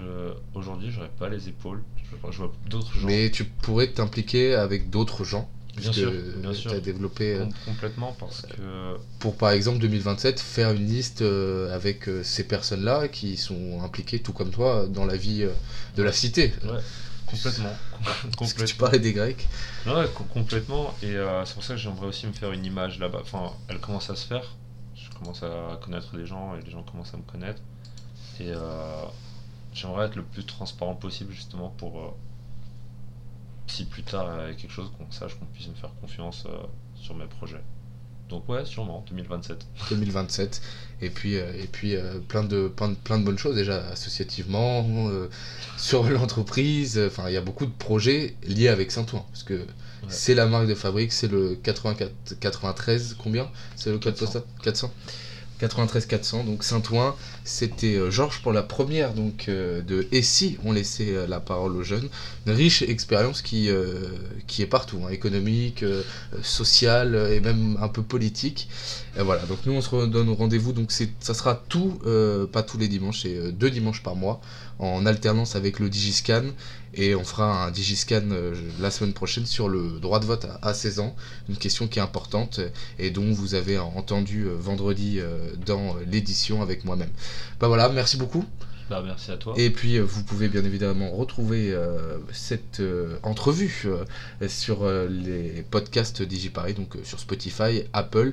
[0.55, 1.83] aujourd'hui, j'aurais pas les épaules.
[2.11, 3.07] Je, vois- je vois d'autres gens.
[3.07, 5.49] Mais tu pourrais t'impliquer avec d'autres gens,
[5.81, 6.71] puisque sûr, bien sûr.
[6.71, 11.23] tu as développé, euh, Com- complètement parce que pour par exemple 2027, faire une liste
[11.23, 15.47] euh, avec euh, ces personnes-là qui sont impliquées, tout comme toi, dans la vie
[15.97, 16.53] de la cité.
[16.65, 16.79] ouais,
[17.27, 17.73] complètement,
[18.39, 19.47] Parce que tu parlais des Grecs.
[19.87, 20.95] Non, ouais, complètement.
[21.03, 23.21] Et euh, c'est pour ça que j'aimerais aussi me faire une image là-bas.
[23.23, 24.57] Enfin, elle commence à se faire.
[24.95, 27.63] Je commence à connaître les gens et les gens commencent à me connaître.
[28.41, 29.05] Et euh,
[29.73, 32.11] j'aimerais être le plus transparent possible justement pour euh,
[33.71, 36.45] si plus tard il y a quelque chose qu'on sache qu'on puisse me faire confiance
[36.47, 36.59] euh,
[36.95, 37.63] sur mes projets.
[38.31, 39.67] Donc ouais, sûrement 2027.
[39.91, 40.63] 2027
[41.03, 43.85] et puis euh, et puis euh, plein de plein de plein de bonnes choses déjà
[43.89, 45.29] associativement euh,
[45.77, 46.99] sur l'entreprise.
[47.05, 49.25] Enfin il y a beaucoup de projets liés avec Saint-Ouen.
[49.31, 49.67] Parce que
[50.09, 53.51] c'est la marque de fabrique c'est le 84 93 combien?
[53.75, 54.25] C'est le code 400.
[54.25, 54.43] postal?
[54.63, 54.93] 400
[55.61, 57.15] 93 400 donc Saint-Ouen.
[57.45, 61.41] C'était euh, Georges pour la première donc euh, de et si on laissait euh, la
[61.41, 62.09] parole aux jeunes?
[62.47, 65.85] Une riche expérience qui est partout hein, économique
[66.43, 68.69] sociale et même un peu politique.
[69.19, 72.01] Et voilà, donc nous on se redonne rendez-vous, donc ça sera tout,
[72.53, 74.41] pas tous les dimanches, c'est deux dimanches par mois,
[74.81, 76.43] en alternance avec le Digiscan,
[76.95, 80.59] et on fera un Digiscan euh, la semaine prochaine sur le droit de vote à,
[80.69, 81.15] à 16 ans,
[81.49, 82.61] une question qui est importante
[82.99, 87.11] et dont vous avez entendu euh, vendredi euh, dans l'édition avec moi-même.
[87.61, 88.45] Bah voilà, merci beaucoup.
[88.91, 89.55] Bah merci à toi.
[89.57, 93.87] Et puis euh, vous pouvez bien évidemment retrouver euh, cette euh, entrevue
[94.49, 98.33] sur les podcasts DigiParis, donc sur Spotify, Apple.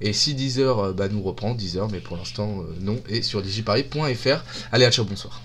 [0.00, 4.44] Et si Deezer bah, nous reprend, Deezer, mais pour l'instant non, et sur digiparis.fr.
[4.72, 5.42] Allez, à ciao, bonsoir.